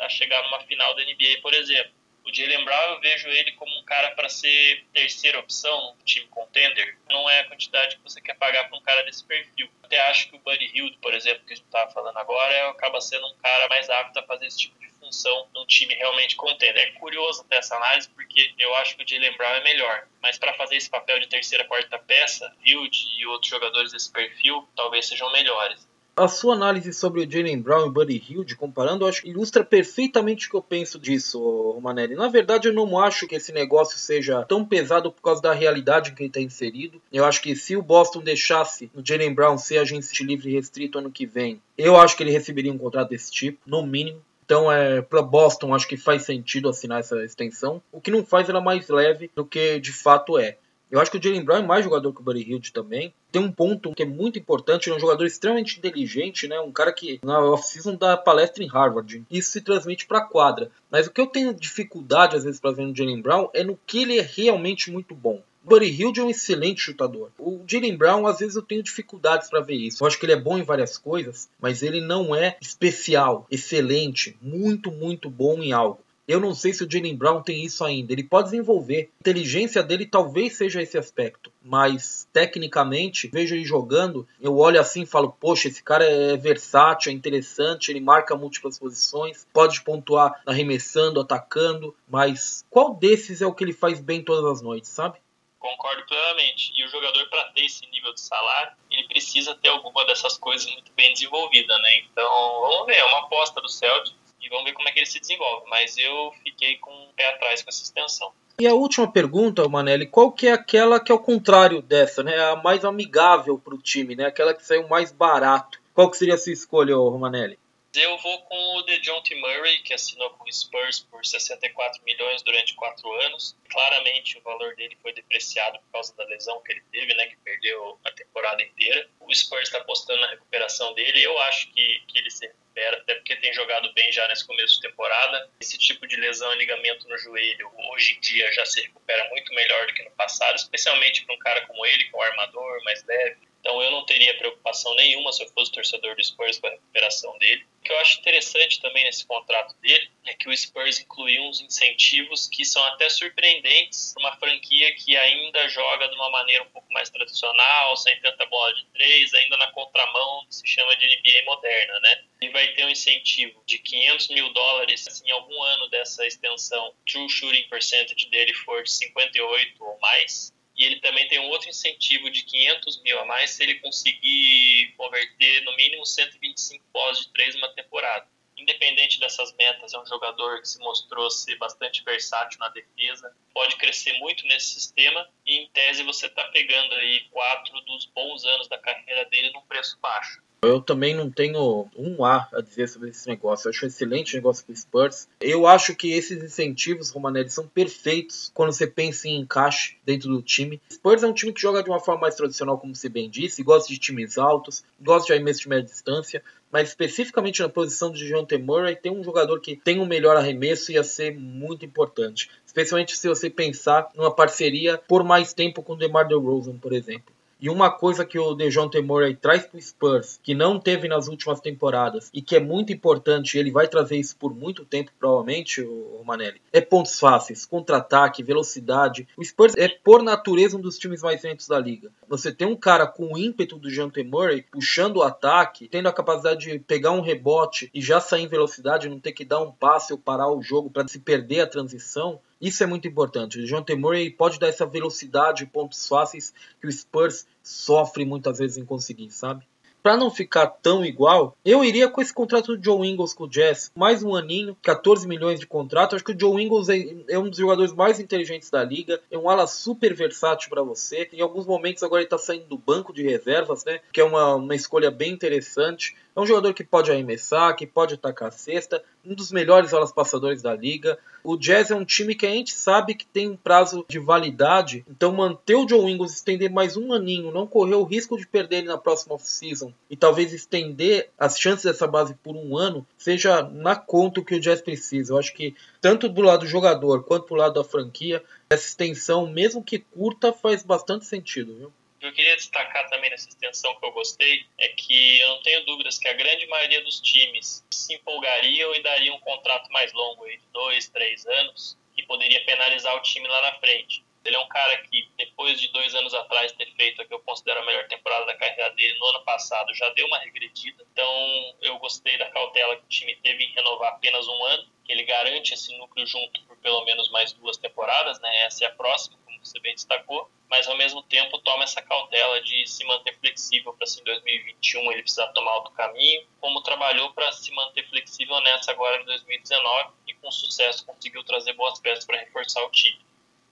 a 0.00 0.08
chegar 0.10 0.42
numa 0.42 0.60
final 0.60 0.94
da 0.94 1.02
NBA, 1.02 1.40
por 1.40 1.54
exemplo. 1.54 1.97
O 2.28 2.34
Jalen 2.34 2.62
Brown 2.62 2.92
eu 2.92 3.00
vejo 3.00 3.26
ele 3.28 3.52
como 3.52 3.74
um 3.78 3.84
cara 3.84 4.10
para 4.10 4.28
ser 4.28 4.84
terceira 4.92 5.38
opção 5.38 5.96
no 5.98 6.04
time 6.04 6.26
contender. 6.26 6.98
Não 7.08 7.28
é 7.30 7.40
a 7.40 7.48
quantidade 7.48 7.96
que 7.96 8.02
você 8.02 8.20
quer 8.20 8.34
pagar 8.34 8.68
para 8.68 8.76
um 8.76 8.82
cara 8.82 9.02
desse 9.04 9.24
perfil. 9.24 9.66
Até 9.82 9.98
acho 10.10 10.28
que 10.28 10.36
o 10.36 10.38
Buddy 10.40 10.70
Hield, 10.74 10.98
por 10.98 11.14
exemplo, 11.14 11.46
que 11.46 11.54
a 11.54 11.56
gente 11.56 11.64
estava 11.64 11.90
falando 11.90 12.18
agora, 12.18 12.68
acaba 12.68 13.00
sendo 13.00 13.26
um 13.26 13.34
cara 13.38 13.66
mais 13.68 13.88
apto 13.88 14.18
a 14.18 14.22
fazer 14.24 14.46
esse 14.46 14.58
tipo 14.58 14.78
de 14.78 14.90
função 15.00 15.48
num 15.54 15.64
time 15.64 15.94
realmente 15.94 16.36
contender. 16.36 16.88
É 16.88 16.90
curioso 16.98 17.44
ter 17.48 17.56
essa 17.56 17.76
análise 17.76 18.10
porque 18.10 18.54
eu 18.58 18.74
acho 18.74 18.94
que 18.94 19.04
o 19.04 19.08
Jalen 19.08 19.34
Brown 19.38 19.54
é 19.54 19.62
melhor. 19.62 20.06
Mas 20.20 20.36
para 20.36 20.52
fazer 20.52 20.76
esse 20.76 20.90
papel 20.90 21.18
de 21.20 21.28
terceira, 21.28 21.64
quarta 21.64 21.98
peça, 21.98 22.54
Hield 22.62 22.94
e 23.16 23.26
outros 23.26 23.48
jogadores 23.48 23.90
desse 23.90 24.12
perfil 24.12 24.68
talvez 24.76 25.08
sejam 25.08 25.32
melhores 25.32 25.87
a 26.18 26.28
sua 26.28 26.54
análise 26.54 26.92
sobre 26.92 27.20
o 27.20 27.30
Jalen 27.30 27.60
Brown 27.60 27.86
e 27.86 27.88
o 27.88 27.92
Buddy 27.92 28.22
Hilde, 28.28 28.56
comparando, 28.56 29.06
acho 29.06 29.22
que 29.22 29.30
ilustra 29.30 29.64
perfeitamente 29.64 30.46
o 30.46 30.50
que 30.50 30.56
eu 30.56 30.62
penso 30.62 30.98
disso, 30.98 31.40
Romanelli. 31.72 32.14
Na 32.14 32.28
verdade, 32.28 32.68
eu 32.68 32.74
não 32.74 32.98
acho 32.98 33.26
que 33.26 33.36
esse 33.36 33.52
negócio 33.52 33.98
seja 33.98 34.44
tão 34.44 34.64
pesado 34.64 35.12
por 35.12 35.22
causa 35.22 35.40
da 35.40 35.52
realidade 35.52 36.10
em 36.10 36.14
que 36.14 36.22
ele 36.22 36.28
está 36.28 36.40
inserido. 36.40 37.00
Eu 37.12 37.24
acho 37.24 37.40
que 37.40 37.54
se 37.54 37.76
o 37.76 37.82
Boston 37.82 38.20
deixasse 38.20 38.90
o 38.94 39.04
Jalen 39.04 39.32
Brown 39.32 39.56
ser 39.56 39.78
agente 39.78 40.24
livre 40.24 40.52
restrito 40.52 40.98
ano 40.98 41.10
que 41.10 41.24
vem, 41.24 41.62
eu 41.76 41.96
acho 41.96 42.16
que 42.16 42.22
ele 42.22 42.32
receberia 42.32 42.72
um 42.72 42.78
contrato 42.78 43.10
desse 43.10 43.30
tipo, 43.30 43.58
no 43.66 43.86
mínimo. 43.86 44.20
Então, 44.44 44.72
é, 44.72 45.02
para 45.02 45.20
Boston, 45.20 45.74
acho 45.74 45.86
que 45.86 45.96
faz 45.96 46.22
sentido 46.24 46.70
assinar 46.70 47.00
essa 47.00 47.22
extensão. 47.22 47.82
O 47.92 48.00
que 48.00 48.10
não 48.10 48.24
faz 48.24 48.48
ela 48.48 48.62
mais 48.62 48.88
leve 48.88 49.30
do 49.36 49.44
que 49.44 49.78
de 49.78 49.92
fato 49.92 50.38
é. 50.38 50.56
Eu 50.90 51.00
acho 51.00 51.10
que 51.10 51.18
o 51.18 51.22
Jalen 51.22 51.44
Brown 51.44 51.58
é 51.58 51.66
mais 51.66 51.84
jogador 51.84 52.12
que 52.12 52.20
o 52.20 52.24
Buddy 52.24 52.50
Hilde 52.50 52.72
também. 52.72 53.12
Tem 53.30 53.42
um 53.42 53.52
ponto 53.52 53.94
que 53.94 54.02
é 54.02 54.06
muito 54.06 54.38
importante, 54.38 54.88
ele 54.88 54.94
é 54.94 54.96
um 54.96 55.00
jogador 55.00 55.26
extremamente 55.26 55.78
inteligente, 55.78 56.48
né? 56.48 56.58
Um 56.60 56.72
cara 56.72 56.92
que 56.92 57.20
na 57.22 57.40
off-season 57.40 57.94
dá 57.94 58.16
palestra 58.16 58.64
em 58.64 58.68
Harvard. 58.68 59.22
Isso 59.30 59.50
se 59.50 59.60
transmite 59.60 60.06
para 60.06 60.22
quadra. 60.22 60.70
Mas 60.90 61.06
o 61.06 61.10
que 61.10 61.20
eu 61.20 61.26
tenho 61.26 61.52
dificuldade 61.52 62.36
às 62.36 62.44
vezes 62.44 62.58
para 62.58 62.72
ver 62.72 62.86
no 62.86 62.96
Jalen 62.96 63.20
Brown 63.20 63.50
é 63.52 63.62
no 63.62 63.78
que 63.86 64.02
ele 64.02 64.18
é 64.18 64.22
realmente 64.22 64.90
muito 64.90 65.14
bom. 65.14 65.42
O 65.64 65.68
Buddy 65.68 65.90
Hilde 65.90 66.20
é 66.20 66.24
um 66.24 66.30
excelente 66.30 66.80
chutador. 66.80 67.30
O 67.38 67.62
Jalen 67.66 67.94
Brown, 67.94 68.26
às 68.26 68.38
vezes, 68.38 68.56
eu 68.56 68.62
tenho 68.62 68.82
dificuldades 68.82 69.50
para 69.50 69.60
ver 69.60 69.74
isso. 69.74 70.02
Eu 70.02 70.06
acho 70.06 70.18
que 70.18 70.24
ele 70.24 70.32
é 70.32 70.40
bom 70.40 70.56
em 70.56 70.62
várias 70.62 70.96
coisas, 70.96 71.50
mas 71.60 71.82
ele 71.82 72.00
não 72.00 72.34
é 72.34 72.56
especial, 72.58 73.46
excelente, 73.50 74.34
muito, 74.40 74.90
muito 74.90 75.28
bom 75.28 75.62
em 75.62 75.72
algo. 75.72 76.00
Eu 76.28 76.38
não 76.38 76.54
sei 76.54 76.74
se 76.74 76.84
o 76.84 76.90
Jalen 76.90 77.16
Brown 77.16 77.42
tem 77.42 77.64
isso 77.64 77.82
ainda. 77.82 78.12
Ele 78.12 78.22
pode 78.22 78.50
desenvolver. 78.50 79.10
A 79.16 79.20
inteligência 79.20 79.82
dele 79.82 80.04
talvez 80.04 80.58
seja 80.58 80.82
esse 80.82 80.98
aspecto. 80.98 81.50
Mas, 81.62 82.28
tecnicamente, 82.30 83.28
vejo 83.28 83.54
ele 83.54 83.64
jogando, 83.64 84.28
eu 84.38 84.58
olho 84.58 84.78
assim 84.78 85.02
e 85.02 85.06
falo, 85.06 85.34
poxa, 85.40 85.68
esse 85.68 85.82
cara 85.82 86.04
é 86.04 86.36
versátil, 86.36 87.10
é 87.10 87.14
interessante, 87.14 87.90
ele 87.90 88.00
marca 88.00 88.36
múltiplas 88.36 88.78
posições, 88.78 89.46
pode 89.54 89.80
pontuar 89.80 90.42
arremessando, 90.44 91.18
atacando, 91.18 91.96
mas 92.06 92.62
qual 92.68 92.94
desses 92.94 93.40
é 93.40 93.46
o 93.46 93.54
que 93.54 93.64
ele 93.64 93.72
faz 93.72 93.98
bem 93.98 94.22
todas 94.22 94.44
as 94.44 94.62
noites, 94.62 94.90
sabe? 94.90 95.18
Concordo 95.58 96.04
plenamente. 96.06 96.72
E 96.76 96.84
o 96.84 96.88
jogador, 96.88 97.26
para 97.30 97.44
ter 97.52 97.64
esse 97.64 97.86
nível 97.90 98.12
de 98.12 98.20
salário, 98.20 98.72
ele 98.90 99.04
precisa 99.08 99.54
ter 99.54 99.70
alguma 99.70 100.04
dessas 100.04 100.36
coisas 100.36 100.70
muito 100.70 100.92
bem 100.92 101.12
desenvolvida, 101.14 101.76
né? 101.78 101.98
Então, 102.00 102.30
vamos 102.60 102.86
ver, 102.86 102.96
é 102.96 103.04
uma 103.04 103.20
aposta 103.20 103.60
do 103.62 103.68
Celtic 103.68 104.14
e 104.40 104.48
vamos 104.48 104.64
ver 104.64 104.72
como 104.72 104.88
é 104.88 104.92
que 104.92 105.00
ele 105.00 105.06
se 105.06 105.20
desenvolve. 105.20 105.66
Mas 105.68 105.96
eu 105.96 106.32
fiquei 106.42 106.76
com 106.78 106.90
o 106.90 107.12
pé 107.16 107.28
atrás 107.34 107.62
com 107.62 107.70
essa 107.70 107.82
extensão. 107.82 108.32
E 108.60 108.66
a 108.66 108.74
última 108.74 109.10
pergunta, 109.10 109.68
Manelli, 109.68 110.06
qual 110.06 110.32
que 110.32 110.48
é 110.48 110.52
aquela 110.52 110.98
que 110.98 111.12
é 111.12 111.14
o 111.14 111.18
contrário 111.18 111.80
dessa, 111.80 112.22
né? 112.22 112.36
A 112.38 112.56
mais 112.56 112.84
amigável 112.84 113.58
para 113.58 113.74
o 113.74 113.78
time, 113.78 114.16
né? 114.16 114.26
Aquela 114.26 114.52
que 114.52 114.64
saiu 114.64 114.88
mais 114.88 115.12
barato. 115.12 115.80
Qual 115.94 116.10
que 116.10 116.16
seria 116.16 116.34
a 116.34 116.38
sua 116.38 116.52
escolha, 116.52 116.96
Manelli? 116.96 117.58
Eu 117.98 118.16
vou 118.18 118.42
com 118.42 118.76
o 118.76 118.82
DeJounte 118.82 119.34
Murray, 119.34 119.80
que 119.80 119.92
assinou 119.92 120.30
com 120.30 120.44
o 120.44 120.52
Spurs 120.52 121.00
por 121.00 121.26
64 121.26 122.00
milhões 122.04 122.42
durante 122.42 122.74
quatro 122.74 123.12
anos. 123.22 123.56
Claramente 123.68 124.38
o 124.38 124.42
valor 124.42 124.76
dele 124.76 124.96
foi 125.02 125.12
depreciado 125.12 125.80
por 125.80 125.90
causa 125.90 126.16
da 126.16 126.24
lesão 126.26 126.62
que 126.62 126.72
ele 126.72 126.82
teve, 126.92 127.12
né, 127.14 127.26
que 127.26 127.36
perdeu 127.38 127.98
a 128.04 128.12
temporada 128.12 128.62
inteira. 128.62 129.10
O 129.18 129.34
Spurs 129.34 129.64
está 129.64 129.78
apostando 129.78 130.20
na 130.20 130.30
recuperação 130.30 130.94
dele. 130.94 131.20
Eu 131.20 131.36
acho 131.40 131.72
que, 131.72 132.02
que 132.06 132.18
ele 132.18 132.30
se 132.30 132.46
recupera, 132.46 132.98
até 132.98 133.16
porque 133.16 133.34
tem 133.34 133.52
jogado 133.52 133.92
bem 133.94 134.12
já 134.12 134.28
nesse 134.28 134.46
começo 134.46 134.76
de 134.76 134.88
temporada. 134.88 135.50
Esse 135.60 135.76
tipo 135.76 136.06
de 136.06 136.14
lesão 136.14 136.54
e 136.54 136.58
ligamento 136.58 137.08
no 137.08 137.18
joelho, 137.18 137.68
hoje 137.92 138.14
em 138.14 138.20
dia, 138.20 138.52
já 138.52 138.64
se 138.64 138.80
recupera 138.80 139.28
muito 139.30 139.52
melhor 139.52 139.88
do 139.88 139.92
que 139.92 140.04
no 140.04 140.10
passado, 140.12 140.54
especialmente 140.54 141.24
para 141.24 141.34
um 141.34 141.38
cara 141.38 141.66
como 141.66 141.84
ele, 141.84 142.04
que 142.04 142.14
é 142.14 142.18
um 142.18 142.22
armador 142.22 142.84
mais 142.84 143.04
leve. 143.04 143.47
Então 143.68 143.82
eu 143.82 143.90
não 143.90 144.02
teria 144.06 144.34
preocupação 144.38 144.94
nenhuma 144.94 145.30
se 145.30 145.42
eu 145.42 145.48
fosse 145.50 145.70
torcedor 145.70 146.16
do 146.16 146.24
Spurs 146.24 146.58
com 146.58 146.68
a 146.68 146.70
recuperação 146.70 147.36
dele. 147.36 147.66
O 147.80 147.82
que 147.82 147.92
eu 147.92 147.98
acho 147.98 148.18
interessante 148.18 148.80
também 148.80 149.04
nesse 149.04 149.26
contrato 149.26 149.76
dele 149.82 150.10
é 150.24 150.32
que 150.32 150.48
o 150.48 150.56
Spurs 150.56 150.98
incluiu 151.00 151.42
uns 151.42 151.60
incentivos 151.60 152.48
que 152.48 152.64
são 152.64 152.82
até 152.84 153.10
surpreendentes 153.10 154.14
para 154.14 154.22
uma 154.22 154.36
franquia 154.38 154.94
que 154.94 155.14
ainda 155.14 155.68
joga 155.68 156.08
de 156.08 156.14
uma 156.14 156.30
maneira 156.30 156.64
um 156.64 156.70
pouco 156.70 156.90
mais 156.94 157.10
tradicional, 157.10 157.94
sem 157.98 158.18
tanta 158.20 158.46
bola 158.46 158.72
de 158.72 158.86
três, 158.86 159.34
ainda 159.34 159.58
na 159.58 159.70
contramão 159.72 160.46
que 160.46 160.54
se 160.54 160.66
chama 160.66 160.96
de 160.96 161.06
NBA 161.06 161.44
moderna, 161.44 162.00
né? 162.00 162.24
E 162.40 162.48
vai 162.48 162.68
ter 162.68 162.86
um 162.86 162.90
incentivo 162.90 163.62
de 163.66 163.78
500 163.80 164.28
mil 164.28 164.50
dólares 164.54 165.04
se 165.04 165.26
em 165.26 165.30
algum 165.30 165.62
ano 165.62 165.90
dessa 165.90 166.26
extensão 166.26 166.94
true 167.06 167.28
shooting 167.28 167.68
percentage 167.68 168.30
dele 168.30 168.54
for 168.54 168.82
de 168.82 168.90
58 168.92 169.84
ou 169.84 169.98
mais, 170.00 170.54
e 170.78 170.84
ele 170.84 171.00
também 171.00 171.26
tem 171.26 171.40
um 171.40 171.48
outro 171.48 171.68
incentivo 171.68 172.30
de 172.30 172.44
500 172.44 173.02
mil 173.02 173.18
a 173.18 173.24
mais 173.24 173.50
se 173.50 173.62
ele 173.64 173.80
conseguir 173.80 174.94
converter 174.96 175.64
no 175.64 175.74
mínimo 175.74 176.06
125 176.06 176.84
pós 176.92 177.18
de 177.18 177.32
três 177.32 177.54
numa 177.56 177.74
temporada. 177.74 178.28
Independente 178.56 179.20
dessas 179.20 179.52
metas, 179.56 179.92
é 179.92 179.98
um 179.98 180.06
jogador 180.06 180.60
que 180.60 180.68
se 180.68 180.78
mostrou 180.80 181.30
ser 181.30 181.56
bastante 181.56 182.02
versátil 182.04 182.58
na 182.60 182.68
defesa, 182.68 183.36
pode 183.52 183.76
crescer 183.76 184.12
muito 184.18 184.46
nesse 184.46 184.74
sistema 184.74 185.28
e, 185.44 185.58
em 185.58 185.68
tese, 185.70 186.02
você 186.02 186.26
está 186.26 186.44
pegando 186.48 186.94
aí 186.94 187.20
quatro 187.30 187.80
dos 187.82 188.06
bons 188.06 188.44
anos 188.44 188.68
da 188.68 188.78
carreira 188.78 189.24
dele 189.26 189.50
num 189.52 189.62
preço 189.62 189.98
baixo. 190.00 190.42
Eu 190.60 190.80
também 190.80 191.14
não 191.14 191.30
tenho 191.30 191.88
um 191.96 192.24
A 192.24 192.48
a 192.52 192.60
dizer 192.60 192.88
sobre 192.88 193.10
esse 193.10 193.28
negócio. 193.28 193.66
Eu 193.66 193.70
acho 193.70 193.84
um 193.84 193.88
excelente 193.88 194.34
negócio 194.34 194.66
para 194.66 194.74
Spurs. 194.74 195.28
Eu 195.40 195.68
acho 195.68 195.94
que 195.94 196.12
esses 196.12 196.42
incentivos, 196.42 197.10
Romanelli, 197.10 197.48
são 197.48 197.68
perfeitos 197.68 198.50
quando 198.52 198.72
você 198.72 198.86
pensa 198.86 199.28
em 199.28 199.38
encaixe 199.38 199.96
dentro 200.04 200.28
do 200.28 200.42
time. 200.42 200.80
Spurs 200.92 201.22
é 201.22 201.28
um 201.28 201.32
time 201.32 201.52
que 201.52 201.60
joga 201.60 201.80
de 201.80 201.88
uma 201.88 202.00
forma 202.00 202.22
mais 202.22 202.34
tradicional, 202.34 202.76
como 202.76 202.94
você 202.94 203.08
bem 203.08 203.30
disse, 203.30 203.62
gosta 203.62 203.88
de 203.88 203.98
times 204.00 204.36
altos, 204.36 204.84
gosta 205.00 205.26
de 205.26 205.32
arremesso 205.34 205.60
de 205.60 205.68
média 205.68 205.84
distância, 205.84 206.42
mas 206.72 206.88
especificamente 206.88 207.62
na 207.62 207.68
posição 207.68 208.10
de 208.10 208.26
John 208.26 208.44
T. 208.44 208.58
Murray, 208.58 208.96
tem 208.96 209.12
um 209.12 209.22
jogador 209.22 209.60
que 209.60 209.76
tem 209.76 210.00
um 210.00 210.06
melhor 210.06 210.36
arremesso 210.36 210.90
e 210.90 210.96
ia 210.96 211.04
ser 211.04 211.38
muito 211.38 211.84
importante. 211.84 212.50
Especialmente 212.66 213.16
se 213.16 213.28
você 213.28 213.48
pensar 213.48 214.10
numa 214.14 214.34
parceria 214.34 214.98
por 214.98 215.22
mais 215.22 215.52
tempo 215.52 215.84
com 215.84 215.92
o 215.92 215.96
DeMar 215.96 216.26
DeRozan, 216.26 216.76
por 216.78 216.92
exemplo. 216.92 217.37
E 217.60 217.68
uma 217.68 217.90
coisa 217.90 218.24
que 218.24 218.38
o 218.38 218.54
DeJounte 218.54 219.00
Murray 219.00 219.34
traz 219.34 219.66
para 219.66 219.78
o 219.78 219.82
Spurs, 219.82 220.38
que 220.42 220.54
não 220.54 220.78
teve 220.78 221.08
nas 221.08 221.26
últimas 221.26 221.60
temporadas 221.60 222.30
e 222.32 222.40
que 222.40 222.54
é 222.54 222.60
muito 222.60 222.92
importante, 222.92 223.58
ele 223.58 223.72
vai 223.72 223.88
trazer 223.88 224.16
isso 224.16 224.36
por 224.36 224.54
muito 224.54 224.84
tempo, 224.84 225.10
provavelmente, 225.18 225.80
o 225.82 226.22
Manelli, 226.24 226.60
é 226.72 226.80
pontos 226.80 227.18
fáceis, 227.18 227.66
contra-ataque, 227.66 228.44
velocidade. 228.44 229.26
O 229.36 229.44
Spurs 229.44 229.74
é, 229.76 229.88
por 229.88 230.22
natureza, 230.22 230.76
um 230.76 230.80
dos 230.80 230.98
times 230.98 231.22
mais 231.22 231.42
lentos 231.42 231.66
da 231.66 231.78
liga. 231.78 232.12
Você 232.28 232.52
tem 232.52 232.68
um 232.68 232.76
cara 232.76 233.06
com 233.06 233.32
o 233.32 233.38
ímpeto 233.38 233.76
do 233.76 233.88
DeJounte 233.88 234.22
Murray, 234.22 234.64
puxando 234.70 235.16
o 235.16 235.22
ataque, 235.22 235.88
tendo 235.88 236.08
a 236.08 236.12
capacidade 236.12 236.70
de 236.70 236.78
pegar 236.78 237.10
um 237.10 237.20
rebote 237.20 237.90
e 237.92 238.00
já 238.00 238.20
sair 238.20 238.42
em 238.42 238.48
velocidade, 238.48 239.08
não 239.08 239.18
ter 239.18 239.32
que 239.32 239.44
dar 239.44 239.60
um 239.60 239.72
passe 239.72 240.12
ou 240.12 240.18
parar 240.18 240.48
o 240.48 240.62
jogo 240.62 240.90
para 240.90 241.08
se 241.08 241.18
perder 241.18 241.60
a 241.60 241.66
transição. 241.66 242.40
Isso 242.60 242.82
é 242.82 242.86
muito 242.86 243.06
importante. 243.06 243.60
O 243.60 243.66
John 243.66 243.82
T. 243.82 243.94
Murray 243.94 244.30
pode 244.30 244.58
dar 244.58 244.68
essa 244.68 244.86
velocidade 244.86 245.66
pontos 245.66 246.06
fáceis 246.06 246.52
que 246.80 246.86
o 246.86 246.92
Spurs 246.92 247.46
sofre 247.62 248.24
muitas 248.24 248.58
vezes 248.58 248.76
em 248.76 248.84
conseguir, 248.84 249.30
sabe? 249.30 249.64
Para 250.02 250.16
não 250.16 250.30
ficar 250.30 250.66
tão 250.66 251.04
igual, 251.04 251.56
eu 251.64 251.84
iria 251.84 252.08
com 252.08 252.22
esse 252.22 252.32
contrato 252.32 252.76
do 252.76 252.82
Joe 252.82 253.06
Ingles 253.06 253.34
com 253.34 253.44
o 253.44 253.48
Jazz. 253.48 253.90
Mais 253.94 254.22
um 254.22 254.34
aninho, 254.34 254.76
14 254.80 255.26
milhões 255.26 255.58
de 255.58 255.66
contrato. 255.66 256.14
Acho 256.14 256.24
que 256.24 256.32
o 256.32 256.38
Joe 256.38 256.62
Ingles 256.62 256.88
é, 256.88 257.14
é 257.28 257.38
um 257.38 257.50
dos 257.50 257.58
jogadores 257.58 257.92
mais 257.92 258.20
inteligentes 258.20 258.70
da 258.70 258.82
liga. 258.82 259.20
É 259.30 259.36
um 259.36 259.50
ala 259.50 259.66
super 259.66 260.14
versátil 260.14 260.70
para 260.70 260.82
você. 260.82 261.28
Em 261.32 261.40
alguns 261.40 261.66
momentos 261.66 262.02
agora 262.02 262.22
ele 262.22 262.26
está 262.26 262.38
saindo 262.38 262.66
do 262.66 262.78
banco 262.78 263.12
de 263.12 263.22
reservas, 263.22 263.84
né? 263.84 264.00
Que 264.12 264.20
é 264.20 264.24
uma, 264.24 264.54
uma 264.54 264.74
escolha 264.74 265.10
bem 265.10 265.32
interessante. 265.32 266.16
É 266.38 266.40
um 266.40 266.46
jogador 266.46 266.72
que 266.72 266.84
pode 266.84 267.10
arremessar, 267.10 267.74
que 267.74 267.84
pode 267.84 268.14
atacar 268.14 268.46
a 268.46 268.52
cesta, 268.52 269.02
um 269.26 269.34
dos 269.34 269.50
melhores 269.50 269.92
alas 269.92 270.12
passadores 270.12 270.62
da 270.62 270.72
liga. 270.72 271.18
O 271.42 271.56
Jazz 271.56 271.90
é 271.90 271.96
um 271.96 272.04
time 272.04 272.32
que 272.32 272.46
a 272.46 272.50
gente 272.50 272.72
sabe 272.72 273.16
que 273.16 273.26
tem 273.26 273.50
um 273.50 273.56
prazo 273.56 274.06
de 274.08 274.20
validade, 274.20 275.04
então 275.10 275.32
manter 275.32 275.74
o 275.74 275.88
Joe 275.88 276.08
Ingles, 276.08 276.34
estender 276.34 276.70
mais 276.70 276.96
um 276.96 277.12
aninho, 277.12 277.50
não 277.50 277.66
correr 277.66 277.96
o 277.96 278.04
risco 278.04 278.38
de 278.38 278.46
perder 278.46 278.76
ele 278.76 278.86
na 278.86 278.96
próxima 278.96 279.34
off-season 279.34 279.92
e 280.08 280.16
talvez 280.16 280.52
estender 280.52 281.28
as 281.36 281.58
chances 281.58 281.86
dessa 281.86 282.06
base 282.06 282.34
por 282.34 282.54
um 282.54 282.76
ano, 282.76 283.04
seja 283.18 283.64
na 283.64 283.96
conta 283.96 284.38
o 284.38 284.44
que 284.44 284.54
o 284.54 284.60
Jazz 284.60 284.80
precisa. 284.80 285.32
Eu 285.32 285.38
acho 285.38 285.52
que 285.52 285.74
tanto 286.00 286.28
do 286.28 286.42
lado 286.42 286.60
do 286.60 286.66
jogador 286.68 287.24
quanto 287.24 287.48
do 287.48 287.56
lado 287.56 287.74
da 287.74 287.82
franquia, 287.82 288.44
essa 288.70 288.86
extensão, 288.86 289.50
mesmo 289.50 289.82
que 289.82 289.98
curta, 289.98 290.52
faz 290.52 290.84
bastante 290.84 291.26
sentido, 291.26 291.74
viu? 291.74 291.92
O 292.18 292.20
que 292.20 292.26
eu 292.26 292.32
queria 292.32 292.56
destacar 292.56 293.08
também 293.08 293.30
nessa 293.30 293.48
extensão 293.48 293.94
que 293.94 294.04
eu 294.04 294.10
gostei 294.10 294.66
é 294.76 294.88
que 294.88 295.38
eu 295.38 295.50
não 295.50 295.62
tenho 295.62 295.84
dúvidas 295.84 296.18
que 296.18 296.26
a 296.26 296.32
grande 296.32 296.66
maioria 296.66 297.00
dos 297.04 297.20
times 297.20 297.86
se 297.92 298.14
empolgariam 298.14 298.92
e 298.92 299.02
dariam 299.04 299.36
um 299.36 299.40
contrato 299.40 299.88
mais 299.92 300.12
longo, 300.12 300.44
de 300.44 300.60
dois, 300.72 301.08
três 301.08 301.46
anos, 301.46 301.96
que 302.16 302.24
poderia 302.24 302.64
penalizar 302.64 303.14
o 303.14 303.22
time 303.22 303.46
lá 303.46 303.62
na 303.62 303.78
frente. 303.78 304.24
Ele 304.48 304.56
é 304.56 304.60
um 304.60 304.68
cara 304.68 304.96
que, 305.02 305.30
depois 305.36 305.80
de 305.80 305.88
dois 305.88 306.14
anos 306.14 306.34
atrás 306.34 306.72
ter 306.72 306.90
feito 306.94 307.22
a 307.22 307.24
que 307.24 307.34
eu 307.34 307.40
considero 307.40 307.80
a 307.80 307.86
melhor 307.86 308.08
temporada 308.08 308.46
da 308.46 308.56
carreira 308.56 308.90
dele 308.90 309.18
no 309.18 309.26
ano 309.26 309.44
passado, 309.44 309.94
já 309.94 310.08
deu 310.10 310.26
uma 310.26 310.38
regredida. 310.38 311.06
Então, 311.12 311.74
eu 311.82 311.98
gostei 311.98 312.36
da 312.38 312.50
cautela 312.50 312.96
que 312.96 313.04
o 313.04 313.08
time 313.08 313.36
teve 313.36 313.64
em 313.64 313.72
renovar 313.74 314.14
apenas 314.14 314.48
um 314.48 314.64
ano, 314.64 314.88
que 315.04 315.12
ele 315.12 315.24
garante 315.24 315.74
esse 315.74 315.96
núcleo 315.96 316.26
junto 316.26 316.62
por 316.64 316.76
pelo 316.78 317.04
menos 317.04 317.30
mais 317.30 317.52
duas 317.52 317.76
temporadas, 317.76 318.40
né? 318.40 318.62
Essa 318.62 318.84
é 318.84 318.88
a 318.88 318.92
próxima 318.92 319.38
você 319.68 319.80
bem 319.80 319.94
destacou, 319.94 320.50
mas 320.68 320.88
ao 320.88 320.96
mesmo 320.96 321.22
tempo 321.22 321.58
toma 321.58 321.84
essa 321.84 322.00
cautela 322.00 322.60
de 322.62 322.86
se 322.86 323.04
manter 323.04 323.36
flexível 323.38 323.92
para 323.92 324.06
se 324.06 324.20
em 324.20 324.24
2021 324.24 325.12
ele 325.12 325.22
precisar 325.22 325.48
tomar 325.48 325.76
outro 325.76 325.92
caminho, 325.92 326.46
como 326.60 326.82
trabalhou 326.82 327.32
para 327.32 327.50
se 327.52 327.70
manter 327.72 328.08
flexível 328.08 328.60
nessa 328.60 328.90
agora 328.90 329.20
em 329.20 329.24
2019 329.24 330.10
e 330.26 330.34
com 330.34 330.50
sucesso 330.50 331.04
conseguiu 331.04 331.44
trazer 331.44 331.72
boas 331.74 332.00
peças 332.00 332.24
para 332.24 332.38
reforçar 332.38 332.84
o 332.84 332.90
time. 332.90 333.18